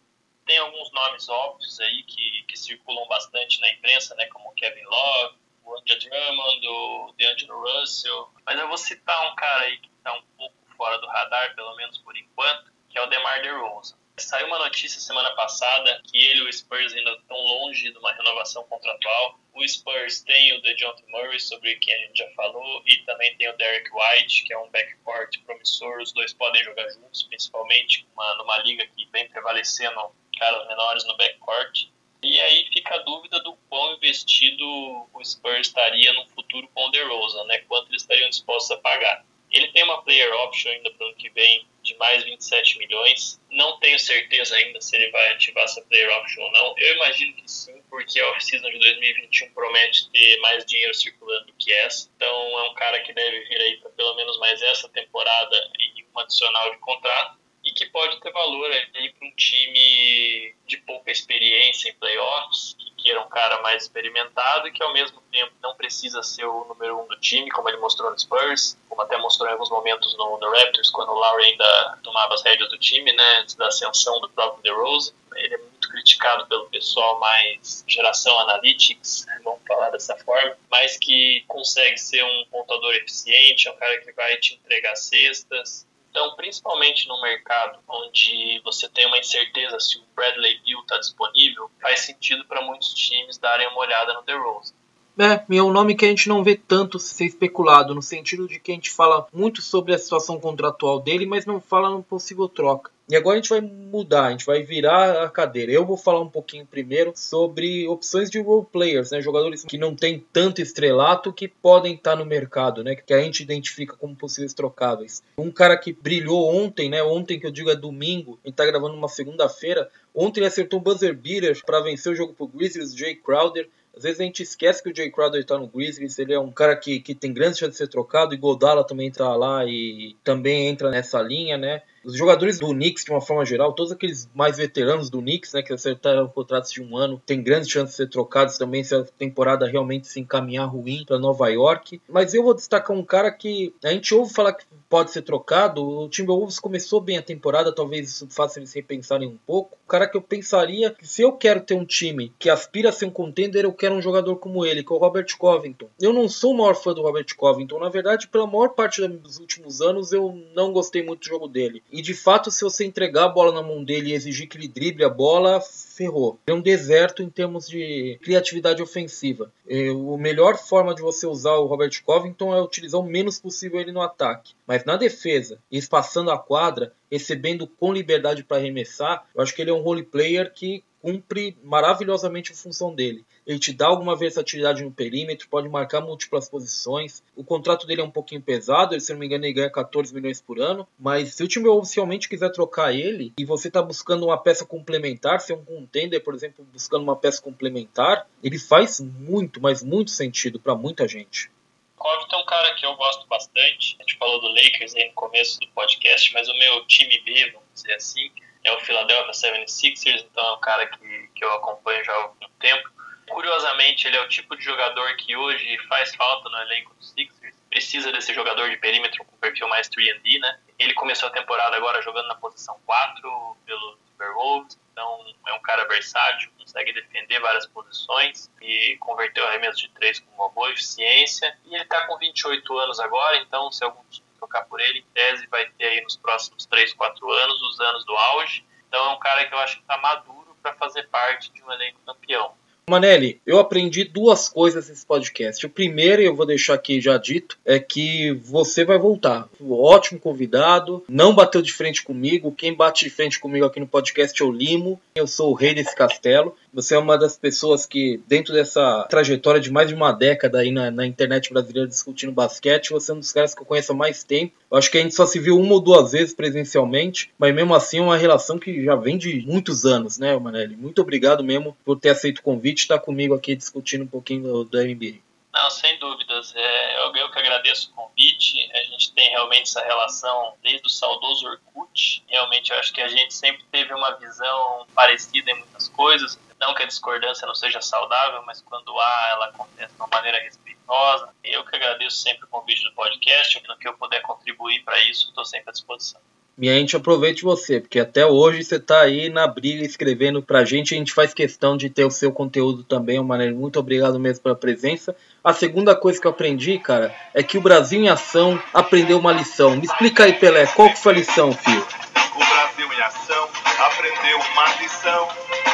Tem 0.47 0.59
alguns 0.59 0.91
nomes 0.93 1.29
óbvios 1.29 1.81
aí 1.81 2.03
que, 2.05 2.45
que 2.45 2.57
circulam 2.57 3.07
bastante 3.09 3.61
na 3.61 3.71
imprensa, 3.73 4.15
né, 4.15 4.27
como 4.27 4.55
Kevin 4.55 4.85
Love, 4.85 5.37
o 5.65 5.77
Andrew 5.77 5.99
Drummond, 5.99 6.69
o 6.69 7.15
DeAngelo 7.19 7.61
Russell. 7.61 8.31
Mas 8.47 8.59
eu 8.59 8.69
vou 8.69 8.79
citar 8.79 9.33
um 9.33 9.35
cara 9.35 9.65
aí 9.65 9.79
que 9.79 9.91
está 9.99 10.13
um 10.13 10.23
pouco 10.37 10.55
fora 10.77 10.99
do 10.99 11.07
radar, 11.09 11.55
pelo 11.57 11.75
menos 11.77 11.99
por 11.99 12.17
enquanto, 12.17 12.73
que 12.89 12.97
é 12.97 13.03
o 13.03 13.07
DeMar 13.07 13.43
DeRozan. 13.43 13.97
Saiu 14.19 14.47
uma 14.47 14.59
notícia 14.59 14.99
semana 14.99 15.31
passada 15.33 16.01
que 16.05 16.17
ele 16.17 16.41
e 16.41 16.49
o 16.49 16.53
Spurs 16.53 16.95
ainda 16.95 17.13
estão 17.13 17.37
longe 17.37 17.93
de 17.93 17.99
uma 17.99 18.13
renovação 18.15 18.65
contratual. 18.65 19.39
O 19.53 19.67
Spurs 19.69 20.23
tem 20.23 20.55
o 20.55 20.63
DeJounte 20.63 21.05
Murray, 21.09 21.39
sobre 21.39 21.77
quem 21.77 21.93
a 21.93 21.99
gente 21.99 22.17
já 22.17 22.31
falou, 22.31 22.83
e 22.87 22.97
também 23.05 23.37
tem 23.37 23.47
o 23.51 23.57
Derek 23.59 23.91
White, 23.93 24.45
que 24.45 24.55
é 24.55 24.59
um 24.59 24.71
backcourt 24.71 25.39
promissor. 25.45 26.01
Os 26.01 26.13
dois 26.13 26.33
podem 26.33 26.65
jogar 26.65 26.89
juntos, 26.89 27.25
principalmente 27.25 28.07
numa, 28.09 28.35
numa 28.37 28.59
liga 28.61 28.87
que 28.87 29.07
vem 29.13 29.29
prevalecendo 29.29 30.11
caras 30.39 30.67
menores 30.67 31.05
no 31.05 31.17
backcourt. 31.19 31.89
E 32.23 32.41
aí 32.41 32.65
fica 32.73 32.95
a 32.95 33.03
dúvida 33.03 33.39
do 33.41 33.55
quão 33.69 33.97
investido 33.97 34.65
o 35.13 35.23
Spurs 35.23 35.67
estaria 35.67 36.11
no 36.15 36.27
futuro 36.29 36.67
com 36.73 36.87
o 36.87 36.91
DeRozan, 36.91 37.45
né? 37.45 37.59
Quanto 37.69 37.91
eles 37.91 38.01
estariam 38.01 38.31
dispostos 38.31 38.71
a 38.71 38.79
pagar. 38.79 39.27
Ele 39.51 39.69
tem 39.73 39.85
uma 39.85 40.03
player 40.03 40.33
option 40.41 40.71
ainda 40.71 40.91
para 40.91 41.05
o 41.05 41.09
ano 41.09 41.17
que 41.17 41.29
vem 41.31 41.67
de 41.87 41.97
mais 41.97 42.25
27 42.25 42.79
milhões. 42.79 43.41
Não 43.51 43.79
tenho 43.79 43.99
certeza 43.99 44.55
ainda 44.57 44.81
se 44.81 44.95
ele 44.97 45.11
vai 45.11 45.33
ativar 45.33 45.65
essa 45.65 45.81
player 45.83 46.11
option 46.19 46.43
ou 46.43 46.53
não. 46.53 46.75
Eu 46.77 46.97
imagino 46.97 47.35
que 47.35 47.51
sim, 47.51 47.81
porque 47.89 48.21
a 48.21 48.29
off-season 48.31 48.69
de 48.69 48.79
2021 48.79 49.55
promete 49.55 50.11
ter 50.11 50.37
mais 50.41 50.67
dinheiro 50.67 50.95
circulando 50.95 51.47
do 51.47 51.55
que 51.55 51.73
essa. 51.73 52.11
Então 52.17 52.29
é 52.29 52.71
um 52.71 52.75
cara 52.75 53.01
que 53.01 53.13
deve 53.13 53.41
vir 53.45 53.61
aí 53.61 53.77
para 53.79 53.91
pelo 53.91 54.15
menos 54.17 54.39
mais 54.39 54.61
essa 54.61 54.89
temporada 54.89 55.57
e 55.79 56.05
um 56.15 56.19
adicional 56.19 56.71
de 56.73 56.79
contrato 56.79 57.46
que 57.77 57.87
pode 57.87 58.19
ter 58.21 58.33
valor 58.33 58.71
aí 58.73 59.13
para 59.13 59.29
um 59.29 59.33
time 59.37 60.55
de 60.67 60.79
pouca 60.79 61.11
experiência 61.11 61.91
em 61.91 61.95
playoffs, 61.95 62.75
que 62.79 62.91
queira 63.03 63.21
um 63.21 63.29
cara 63.29 63.61
mais 63.61 63.83
experimentado 63.83 64.67
e 64.67 64.73
que 64.73 64.83
ao 64.83 64.93
mesmo 64.93 65.21
tempo 65.31 65.53
não 65.63 65.75
precisa 65.75 66.23
ser 66.23 66.47
o 66.47 66.65
número 66.65 66.99
um 66.99 67.07
do 67.07 67.21
time, 67.21 67.51
como 67.51 67.69
ele 67.69 67.77
mostrou 67.77 68.11
no 68.11 68.19
Spurs, 68.19 68.79
como 68.89 69.03
até 69.03 69.19
mostrou 69.19 69.49
em 69.49 69.53
alguns 69.53 69.71
momentos 69.71 70.17
no, 70.17 70.39
no 70.39 70.51
Raptors, 70.53 70.91
quando 70.91 71.11
o 71.11 71.15
Lowry 71.15 71.45
ainda 71.45 71.99
tomava 72.03 72.35
as 72.35 72.43
rédeas 72.43 72.71
do 72.71 72.79
time, 72.79 73.13
né, 73.13 73.39
antes 73.41 73.55
da 73.55 73.69
ascensão 73.69 74.19
do 74.21 74.31
próprio 74.31 74.63
DeRozan. 74.63 75.13
Ele 75.35 75.55
é 75.55 75.59
muito 75.59 75.91
criticado 75.91 76.47
pelo 76.47 76.71
pessoal 76.71 77.21
mais 77.21 77.85
geração 77.87 78.39
analytics, 78.41 79.27
vamos 79.45 79.61
falar 79.69 79.91
dessa 79.91 80.17
forma, 80.17 80.57
mas 80.71 80.97
que 80.97 81.45
consegue 81.47 81.99
ser 81.99 82.25
um 82.25 82.47
pontador 82.51 82.95
eficiente, 82.95 83.69
é 83.69 83.71
um 83.71 83.77
cara 83.77 84.01
que 84.01 84.13
vai 84.13 84.39
te 84.39 84.55
entregar 84.55 84.97
cestas, 84.97 85.87
Então, 86.17 86.35
principalmente 86.35 87.07
no 87.09 87.21
mercado 87.21 87.79
onde 87.87 88.59
você 88.65 88.89
tem 88.89 89.05
uma 89.05 89.19
incerteza 89.19 89.79
se 89.79 89.99
o 89.99 90.03
Bradley 90.15 90.59
Bill 90.61 90.81
está 90.81 90.97
disponível, 90.97 91.71
faz 91.79 92.07
sentido 92.07 92.43
para 92.47 92.63
muitos 92.63 92.95
times 92.95 93.37
darem 93.37 93.69
uma 93.69 93.81
olhada 93.81 94.15
no 94.15 94.23
DeRozan. 94.23 94.75
É, 95.19 95.43
e 95.49 95.57
é 95.57 95.63
um 95.63 95.73
nome 95.73 95.95
que 95.95 96.05
a 96.05 96.09
gente 96.09 96.29
não 96.29 96.45
vê 96.45 96.57
tanto 96.57 96.99
ser 96.99 97.25
especulado, 97.25 97.95
no 97.95 98.03
sentido 98.03 98.47
de 98.47 98.61
que 98.61 98.71
a 98.71 98.75
gente 98.75 98.91
fala 98.91 99.27
muito 99.33 99.63
sobre 99.63 99.95
a 99.95 99.99
situação 99.99 100.39
contratual 100.39 101.01
dele, 101.01 101.25
mas 101.25 101.47
não 101.47 101.59
fala 101.61 101.89
no 101.89 102.03
possível 102.03 102.49
troca. 102.49 102.91
E 103.09 103.15
agora 103.15 103.39
a 103.39 103.41
gente 103.41 103.51
vai 103.51 103.61
mudar, 103.61 104.27
a 104.27 104.31
gente 104.33 104.45
vai 104.45 104.65
virar 104.65 105.23
a 105.23 105.29
cadeira. 105.29 105.71
Eu 105.71 105.87
vou 105.87 105.97
falar 105.97 106.21
um 106.21 106.29
pouquinho 106.29 106.67
primeiro 106.67 107.13
sobre 107.15 107.87
opções 107.87 108.29
de 108.29 108.41
role 108.41 108.67
players, 108.71 109.13
né? 109.13 109.21
Jogadores 109.21 109.65
que 109.65 109.79
não 109.79 109.95
têm 109.95 110.25
tanto 110.33 110.61
estrelato 110.61 111.33
que 111.33 111.47
podem 111.47 111.95
estar 111.95 112.17
no 112.17 112.27
mercado, 112.27 112.83
né? 112.83 112.97
Que 112.97 113.15
a 113.15 113.23
gente 113.23 113.45
identifica 113.45 113.97
como 113.97 114.17
possíveis 114.17 114.53
trocáveis. 114.53 115.23
Um 115.39 115.53
cara 115.53 115.77
que 115.79 115.93
brilhou 115.93 116.53
ontem, 116.53 116.91
né? 116.91 117.01
Ontem 117.05 117.39
que 117.39 117.47
eu 117.47 117.53
digo 117.53 117.71
é 117.71 117.77
domingo, 117.77 118.41
a 118.45 118.49
gente 118.49 118.57
tá 118.57 118.67
gravando 118.67 118.97
uma 118.97 119.09
segunda-feira. 119.09 119.89
Ontem 120.13 120.41
ele 120.41 120.49
acertou 120.49 120.81
um 120.81 120.83
buzzer 120.83 121.15
beater 121.15 121.65
para 121.65 121.81
vencer 121.81 122.13
o 122.13 122.17
jogo 122.17 122.35
pro 122.35 122.49
Grizzlies, 122.49 122.93
Jay 122.93 123.15
Crowder. 123.15 123.69
Às 123.97 124.03
vezes 124.03 124.21
a 124.21 124.25
gente 124.25 124.43
esquece 124.43 124.83
que 124.83 124.91
o 124.91 124.95
Jay 124.95 125.11
Crowder 125.11 125.41
está 125.41 125.57
no 125.57 125.67
Grizzlies, 125.67 126.19
ele 126.19 126.35
é 126.35 126.39
um 126.39 126.53
cara 126.53 126.77
que, 126.77 127.01
que 127.01 127.15
tem 127.15 127.33
grandes 127.33 127.59
chances 127.59 127.75
de 127.75 127.79
ser 127.79 127.89
trocado, 127.89 128.35
e 128.35 128.37
Godala 128.37 128.87
também 128.87 129.09
está 129.09 129.35
lá 129.35 129.65
e 129.65 130.15
também 130.23 130.69
entra 130.69 130.91
nessa 130.91 131.21
linha, 131.23 131.57
né? 131.57 131.83
Os 132.07 132.17
jogadores 132.17 132.61
do 132.61 132.69
Knicks, 132.69 133.05
de 133.05 133.11
uma 133.11 133.21
forma 133.21 133.45
geral, 133.45 133.73
todos 133.73 133.91
aqueles 133.91 134.31
mais 134.33 134.57
veteranos 134.59 135.11
do 135.11 135.21
Knicks, 135.21 135.53
né, 135.53 135.61
que 135.61 135.73
acertaram 135.73 136.29
contratos 136.29 136.71
de 136.71 136.81
um 136.81 136.97
ano, 136.97 137.21
têm 137.27 137.43
grandes 137.43 137.69
chances 137.69 137.91
de 137.91 137.97
ser 137.97 138.09
trocados 138.09 138.57
também 138.57 138.85
se 138.85 138.95
a 138.95 139.03
temporada 139.03 139.67
realmente 139.67 140.07
se 140.07 140.21
encaminhar 140.21 140.67
ruim 140.67 141.05
para 141.05 141.19
Nova 141.19 141.49
York. 141.49 142.01
Mas 142.09 142.33
eu 142.33 142.45
vou 142.45 142.55
destacar 142.55 142.97
um 142.97 143.03
cara 143.03 143.33
que 143.33 143.75
a 143.85 143.91
gente 143.91 144.15
ouve 144.15 144.33
falar 144.33 144.53
que 144.53 144.65
pode 144.89 145.11
ser 145.11 145.23
trocado. 145.23 145.85
O 145.85 146.09
Timberwolves 146.09 146.61
começou 146.61 147.01
bem 147.01 147.19
a 147.19 147.23
temporada, 147.23 147.75
talvez 147.75 148.09
isso 148.09 148.29
faça 148.31 148.61
eles 148.61 148.73
repensarem 148.73 149.29
um 149.29 149.39
pouco. 149.45 149.77
O 149.85 149.89
cara 149.89 150.09
que 150.09 150.17
eu 150.17 150.23
pensaria 150.23 150.91
que 150.91 151.07
se 151.09 151.23
eu 151.23 151.33
quero 151.33 151.61
ter 151.61 151.75
um 151.75 151.85
time 151.85 152.33
que 152.39 152.49
aspira 152.49 152.91
a 152.91 152.93
ser 152.93 153.07
um 153.07 153.11
contender, 153.11 153.65
eu 153.65 153.73
quero 153.73 153.97
um 153.97 154.03
jogador 154.03 154.37
como 154.37 154.65
ele, 154.65 154.85
que 154.85 154.93
é 154.93 154.97
o 154.97 154.99
Robert 154.99 155.27
Covington. 155.37 155.89
Eu 156.01 156.13
não 156.13 156.29
sou 156.29 156.53
o 156.53 156.59
maior 156.59 156.75
fã 156.75 156.95
do 156.95 157.03
Robert 157.03 157.27
Covington, 157.37 157.81
na 157.81 157.89
verdade, 157.89 158.29
pela 158.29 158.47
maior 158.47 158.69
parte 158.71 159.07
dos 159.09 159.39
últimos 159.39 159.81
anos 159.81 160.13
eu 160.13 160.41
não 160.55 160.73
gostei 160.73 161.03
muito 161.03 161.21
do 161.21 161.27
jogo 161.27 161.49
dele. 161.49 161.83
E 161.97 162.03
de 162.03 162.13
fato, 162.13 162.51
se 162.51 162.63
você 162.63 162.85
entregar 162.85 163.25
a 163.25 163.29
bola 163.29 163.51
na 163.51 163.63
mão 163.63 163.83
dele 163.83 164.11
e 164.11 164.13
exigir 164.13 164.47
que 164.47 164.59
ele 164.59 164.69
drible 164.69 165.03
a 165.03 165.09
bola, 165.09 165.63
ferrou. 165.63 166.39
É 166.47 166.53
um 166.53 166.61
deserto 166.61 167.23
em 167.23 167.31
termos 167.31 167.67
de 167.67 168.19
criatividade 168.23 168.83
ofensiva. 168.83 169.51
É, 169.67 169.89
a 169.89 170.19
melhor 170.19 170.59
forma 170.59 170.95
de 170.95 171.01
você 171.01 171.27
usar 171.27 171.55
o 171.55 171.65
Robert 171.65 171.91
Covington 172.05 172.55
é 172.55 172.61
utilizar 172.61 173.01
o 173.01 173.05
menos 173.05 173.39
possível 173.39 173.81
ele 173.81 173.93
no 173.93 174.03
ataque. 174.03 174.53
Mas 174.67 174.85
na 174.85 174.97
defesa, 174.97 175.59
espaçando 175.73 176.31
a 176.31 176.39
quadra, 176.39 176.93
recebendo 177.11 177.67
com 177.67 177.95
liberdade 177.95 178.45
para 178.45 178.59
arremessar, 178.59 179.25
eu 179.35 179.41
acho 179.41 179.55
que 179.55 179.63
ele 179.63 179.71
é 179.71 179.75
um 179.75 179.81
role 179.81 180.03
player 180.03 180.53
que 180.53 180.85
cumpre 181.01 181.57
maravilhosamente 181.63 182.53
a 182.53 182.55
função 182.55 182.95
dele. 182.95 183.25
Ele 183.47 183.59
te 183.59 183.73
dá 183.73 183.87
alguma 183.87 184.17
versatilidade 184.17 184.83
no 184.83 184.91
perímetro, 184.91 185.49
pode 185.49 185.69
marcar 185.69 186.01
múltiplas 186.01 186.49
posições. 186.49 187.23
O 187.37 187.45
contrato 187.45 187.87
dele 187.87 188.01
é 188.01 188.05
um 188.05 188.11
pouquinho 188.11 188.43
pesado, 188.43 188.95
ele, 188.95 189.01
se 189.01 189.13
não 189.13 189.21
me 189.21 189.27
engano, 189.27 189.45
ele 189.45 189.53
ganha 189.53 189.71
14 189.71 190.13
milhões 190.13 190.41
por 190.41 190.61
ano. 190.61 190.87
Mas 190.99 191.35
se 191.35 191.45
o 191.45 191.49
time 191.49 191.69
oficialmente 191.69 192.29
quiser 192.29 192.51
trocar 192.51 192.93
ele 192.93 193.33
e 193.39 193.45
você 193.45 193.69
está 193.69 193.81
buscando 193.81 194.27
uma 194.27 194.37
peça 194.37 194.67
complementar, 194.67 195.41
se 195.41 195.53
é 195.53 195.57
um 195.57 195.65
contender, 195.65 196.23
por 196.23 196.35
exemplo, 196.35 196.67
buscando 196.73 197.03
uma 197.03 197.17
peça 197.17 197.41
complementar, 197.41 198.27
ele 198.43 198.59
faz 198.59 199.01
muito, 199.01 199.61
mas 199.61 199.83
muito 199.83 200.11
sentido 200.11 200.59
para 200.59 200.75
muita 200.75 201.07
gente. 201.07 201.51
Covington 201.97 202.37
é 202.37 202.43
um 202.43 202.47
cara 202.47 202.75
que 202.75 202.87
eu 202.87 202.95
gosto 202.95 203.27
bastante. 203.27 203.97
A 203.99 204.03
gente 204.03 204.17
falou 204.19 204.41
do 204.41 204.49
Lakers 204.49 204.95
aí 204.95 205.09
no 205.09 205.15
começo 205.15 205.59
do 205.61 205.69
podcast, 205.69 206.33
mas 206.35 206.49
o 206.49 206.55
meu 206.55 206.85
time 206.87 207.21
B, 207.25 207.51
vamos 207.53 207.69
dizer 207.75 207.95
assim, 207.95 208.31
é 208.65 208.73
o 208.73 208.81
Philadelphia 208.81 209.33
76ers, 209.33 210.27
então 210.31 210.45
é 210.45 210.53
um 210.53 210.61
cara 210.61 210.87
que, 210.87 211.29
que 211.35 211.45
eu 211.45 211.53
acompanho 211.55 212.05
já 212.05 212.13
há 212.13 212.17
algum 212.17 212.49
tempo. 212.61 212.96
Curiosamente, 213.29 214.07
ele 214.07 214.17
é 214.17 214.21
o 214.21 214.29
tipo 214.29 214.57
de 214.57 214.63
jogador 214.63 215.17
que 215.17 215.37
hoje 215.37 215.79
faz 215.89 216.15
falta 216.15 216.49
no 216.49 216.59
elenco 216.59 216.95
dos 216.95 217.11
Sixers. 217.11 217.55
Precisa 217.69 218.13
desse 218.13 218.33
jogador 218.33 218.71
de 218.71 218.77
perímetro 218.77 219.25
com 219.25 219.37
perfil 219.39 219.69
mais 219.69 219.89
3D, 219.89 220.39
né? 220.41 220.61
Ele 220.79 220.95
começou 220.95 221.29
a 221.29 221.33
temporada 221.33 221.77
agora 221.77 222.01
jogando 222.03 222.29
na 222.29 222.37
posição 222.37 222.79
4 222.87 223.57
pelo 223.67 223.99
Timberwolves, 224.07 224.79
então 224.93 225.27
é 225.47 225.53
um 225.53 225.61
cara 225.61 225.87
versátil, 225.87 226.51
consegue 226.59 226.93
defender 226.93 227.39
várias 227.41 227.67
posições 227.67 228.51
e 228.63 228.97
converteu 228.99 229.47
arremesso 229.47 229.81
de 229.81 229.91
3 229.91 230.21
com 230.21 230.43
uma 230.43 230.49
boa 230.49 230.71
eficiência. 230.71 231.57
E 231.65 231.75
ele 231.75 231.83
está 231.83 232.07
com 232.07 232.17
28 232.17 232.79
anos 232.79 232.99
agora, 233.01 233.37
então 233.39 233.71
se 233.71 233.85
algum 233.85 234.03
time 234.09 234.27
trocar 234.39 234.65
por 234.65 234.81
ele, 234.81 235.01
em 235.01 235.07
tese 235.13 235.47
vai 235.49 235.67
ter 235.71 235.85
aí 235.85 236.01
nos 236.03 236.17
próximos 236.17 236.65
3, 236.67 236.95
4 236.95 237.31
anos 237.31 237.63
os 237.63 237.81
anos 237.81 238.05
do 238.07 238.17
auge. 238.17 238.65
Então 238.89 239.11
é 239.11 239.15
um 239.15 239.19
cara 239.19 239.47
que 239.47 239.55
eu 239.55 239.59
acho 239.59 239.77
que 239.77 239.83
está 239.83 239.99
maduro 239.99 240.57
para 240.63 240.75
fazer 240.75 241.05
parte 241.09 241.53
de 241.53 241.63
um 241.63 241.73
elenco 241.73 242.01
campeão. 242.07 242.57
Manelli, 242.89 243.41
eu 243.45 243.59
aprendi 243.59 244.05
duas 244.05 244.49
coisas 244.49 244.89
nesse 244.89 245.05
podcast. 245.05 245.67
O 245.67 245.69
primeiro, 245.69 246.23
eu 246.23 246.37
vou 246.37 246.47
deixar 246.47 246.75
aqui 246.75 247.01
já 247.01 247.19
dito, 247.19 247.59
é 247.65 247.81
que 247.81 248.31
você 248.45 248.85
vai 248.85 248.97
voltar. 248.97 249.49
Ótimo 249.61 250.21
convidado, 250.21 251.03
não 251.09 251.35
bateu 251.35 251.61
de 251.61 251.73
frente 251.73 252.05
comigo. 252.05 252.53
Quem 252.53 252.73
bate 252.73 253.05
de 253.05 253.11
frente 253.11 253.41
comigo 253.41 253.67
aqui 253.67 253.81
no 253.81 253.89
podcast 253.89 254.41
é 254.41 254.47
o 254.47 254.53
Limo. 254.53 255.01
Eu 255.17 255.27
sou 255.27 255.51
o 255.51 255.55
rei 255.55 255.75
desse 255.75 255.97
castelo. 255.97 256.55
Você 256.77 256.95
é 256.95 256.99
uma 256.99 257.17
das 257.17 257.39
pessoas 257.39 257.87
que, 257.87 258.21
dentro 258.29 258.53
dessa 258.53 259.07
trajetória 259.09 259.59
de 259.59 259.73
mais 259.73 259.89
de 259.89 259.95
uma 259.95 260.13
década 260.13 260.59
aí 260.59 260.71
na, 260.71 260.91
na, 260.91 261.07
internet 261.07 261.51
brasileira 261.51 261.89
discutindo 261.89 262.31
basquete, 262.31 262.91
você 262.91 263.13
é 263.13 263.15
um 263.15 263.19
dos 263.19 263.33
caras 263.33 263.55
que 263.55 263.63
eu 263.63 263.65
conheço 263.65 263.93
há 263.93 263.95
mais 263.95 264.23
tempo. 264.23 264.53
Eu 264.71 264.77
acho 264.77 264.91
que 264.91 264.99
a 264.99 265.01
gente 265.01 265.15
só 265.15 265.25
se 265.25 265.39
viu 265.39 265.59
uma 265.59 265.73
ou 265.73 265.81
duas 265.81 266.13
vezes 266.13 266.35
presencialmente, 266.35 267.33
mas 267.39 267.55
mesmo 267.55 267.75
assim 267.75 267.97
é 267.97 268.03
uma 268.03 268.19
relação 268.19 268.59
que 268.59 268.85
já 268.85 268.95
vem 268.95 269.17
de 269.17 269.43
muitos 269.47 269.87
anos, 269.87 270.19
né, 270.19 270.39
Manelli? 270.39 270.77
Muito 270.77 271.01
obrigado 271.01 271.43
mesmo 271.43 271.75
por 271.83 271.99
ter 271.99 272.11
aceito 272.11 272.41
o 272.41 272.43
convite 272.43 272.81
e 272.81 272.83
estar 272.83 272.99
comigo 272.99 273.33
aqui 273.33 273.57
discutindo 273.57 274.05
um 274.05 274.07
pouquinho 274.07 274.63
do, 274.65 274.79
NBA. 274.79 275.15
Não, 275.57 275.71
sem 275.71 275.99
dúvidas. 275.99 276.55
É, 276.55 277.03
eu, 277.03 277.17
eu 277.17 277.31
que 277.31 277.39
agradeço 277.39 277.91
o 277.91 277.95
convite. 277.95 278.71
A 278.75 278.83
gente 278.85 279.11
tem 279.15 279.31
realmente 279.31 279.63
essa 279.63 279.83
relação 279.83 280.55
desde 280.63 280.87
o 280.87 280.91
saudoso 280.91 281.49
Orkut. 281.49 282.23
Realmente 282.29 282.71
eu 282.71 282.79
acho 282.79 282.93
que 282.93 283.01
a 283.01 283.09
gente 283.09 283.33
sempre 283.33 283.65
teve 283.73 283.95
uma 283.95 284.11
visão 284.19 284.87
parecida 284.95 285.51
em 285.51 285.55
muitas 285.55 285.89
coisas. 285.89 286.39
Não 286.61 286.75
que 286.75 286.83
a 286.83 286.87
discordância 286.87 287.47
não 287.47 287.55
seja 287.55 287.81
saudável, 287.81 288.43
mas 288.45 288.61
quando 288.61 289.01
há, 289.01 289.29
ela 289.33 289.47
acontece 289.47 289.95
de 289.95 289.99
uma 289.99 290.09
maneira 290.09 290.39
respeitosa. 290.41 291.31
Eu 291.43 291.65
que 291.65 291.75
agradeço 291.75 292.19
sempre 292.19 292.45
o 292.45 292.49
convite 292.49 292.83
do 292.83 292.93
podcast. 292.93 293.63
No 293.67 293.79
que 293.79 293.89
eu 293.89 293.97
puder 293.97 294.21
contribuir 294.21 294.85
para 294.85 295.01
isso, 295.05 295.29
estou 295.29 295.45
sempre 295.47 295.71
à 295.71 295.73
disposição. 295.73 296.21
E 296.59 296.71
a 296.71 296.73
gente 296.73 296.97
aproveite 296.97 297.43
você, 297.43 297.81
porque 297.81 298.01
até 298.01 298.25
hoje 298.25 298.65
você 298.65 298.77
está 298.77 299.03
aí 299.03 299.29
na 299.29 299.47
briga 299.47 299.85
escrevendo 299.85 300.43
para 300.43 300.61
a 300.61 300.65
gente. 300.65 300.95
A 300.95 300.97
gente 300.99 301.13
faz 301.13 301.35
questão 301.35 301.77
de 301.77 301.91
ter 301.91 302.07
o 302.07 302.11
seu 302.11 302.33
conteúdo 302.33 302.83
também, 302.83 303.23
Maneiro. 303.23 303.55
Muito 303.55 303.79
obrigado 303.79 304.19
mesmo 304.19 304.43
pela 304.43 304.57
presença. 304.57 305.15
A 305.47 305.53
segunda 305.53 305.95
coisa 305.95 306.21
que 306.21 306.27
eu 306.27 306.33
aprendi, 306.33 306.77
cara, 306.77 307.15
é 307.33 307.41
que 307.41 307.57
o 307.57 307.61
Brasil 307.61 308.01
em 308.01 308.09
ação 308.09 308.61
aprendeu 308.75 309.17
uma 309.17 309.31
lição. 309.31 309.77
Me 309.77 309.85
explica 309.87 310.25
aí, 310.25 310.33
Pelé, 310.33 310.67
qual 310.67 310.91
que 310.91 310.99
foi 310.99 311.13
a 311.13 311.17
lição, 311.19 311.53
filho? 311.53 311.87
O 312.35 312.39
Brasil 312.45 312.93
em 312.93 313.01
ação 313.01 313.49
aprendeu 313.79 314.41
uma 314.41 314.65
lição. 314.83 315.29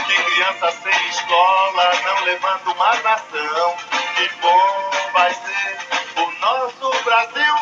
Que 0.07 0.23
criança 0.25 0.73
sem 0.83 1.09
escola 1.09 1.91
não 2.05 2.25
levanta 2.27 2.71
uma 2.71 2.97
nação. 2.97 3.75
Que 4.15 4.29
bom 4.43 4.91
vai 5.15 5.33
ser 5.33 5.79
o 6.21 6.31
nosso 6.43 7.05
Brasil 7.05 7.55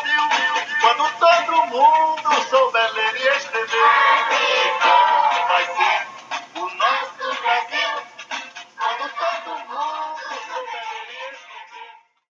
quando 0.81 1.09
todo 1.17 1.65
mundo 1.67 2.49
souber 2.49 2.93
ler. 2.93 3.10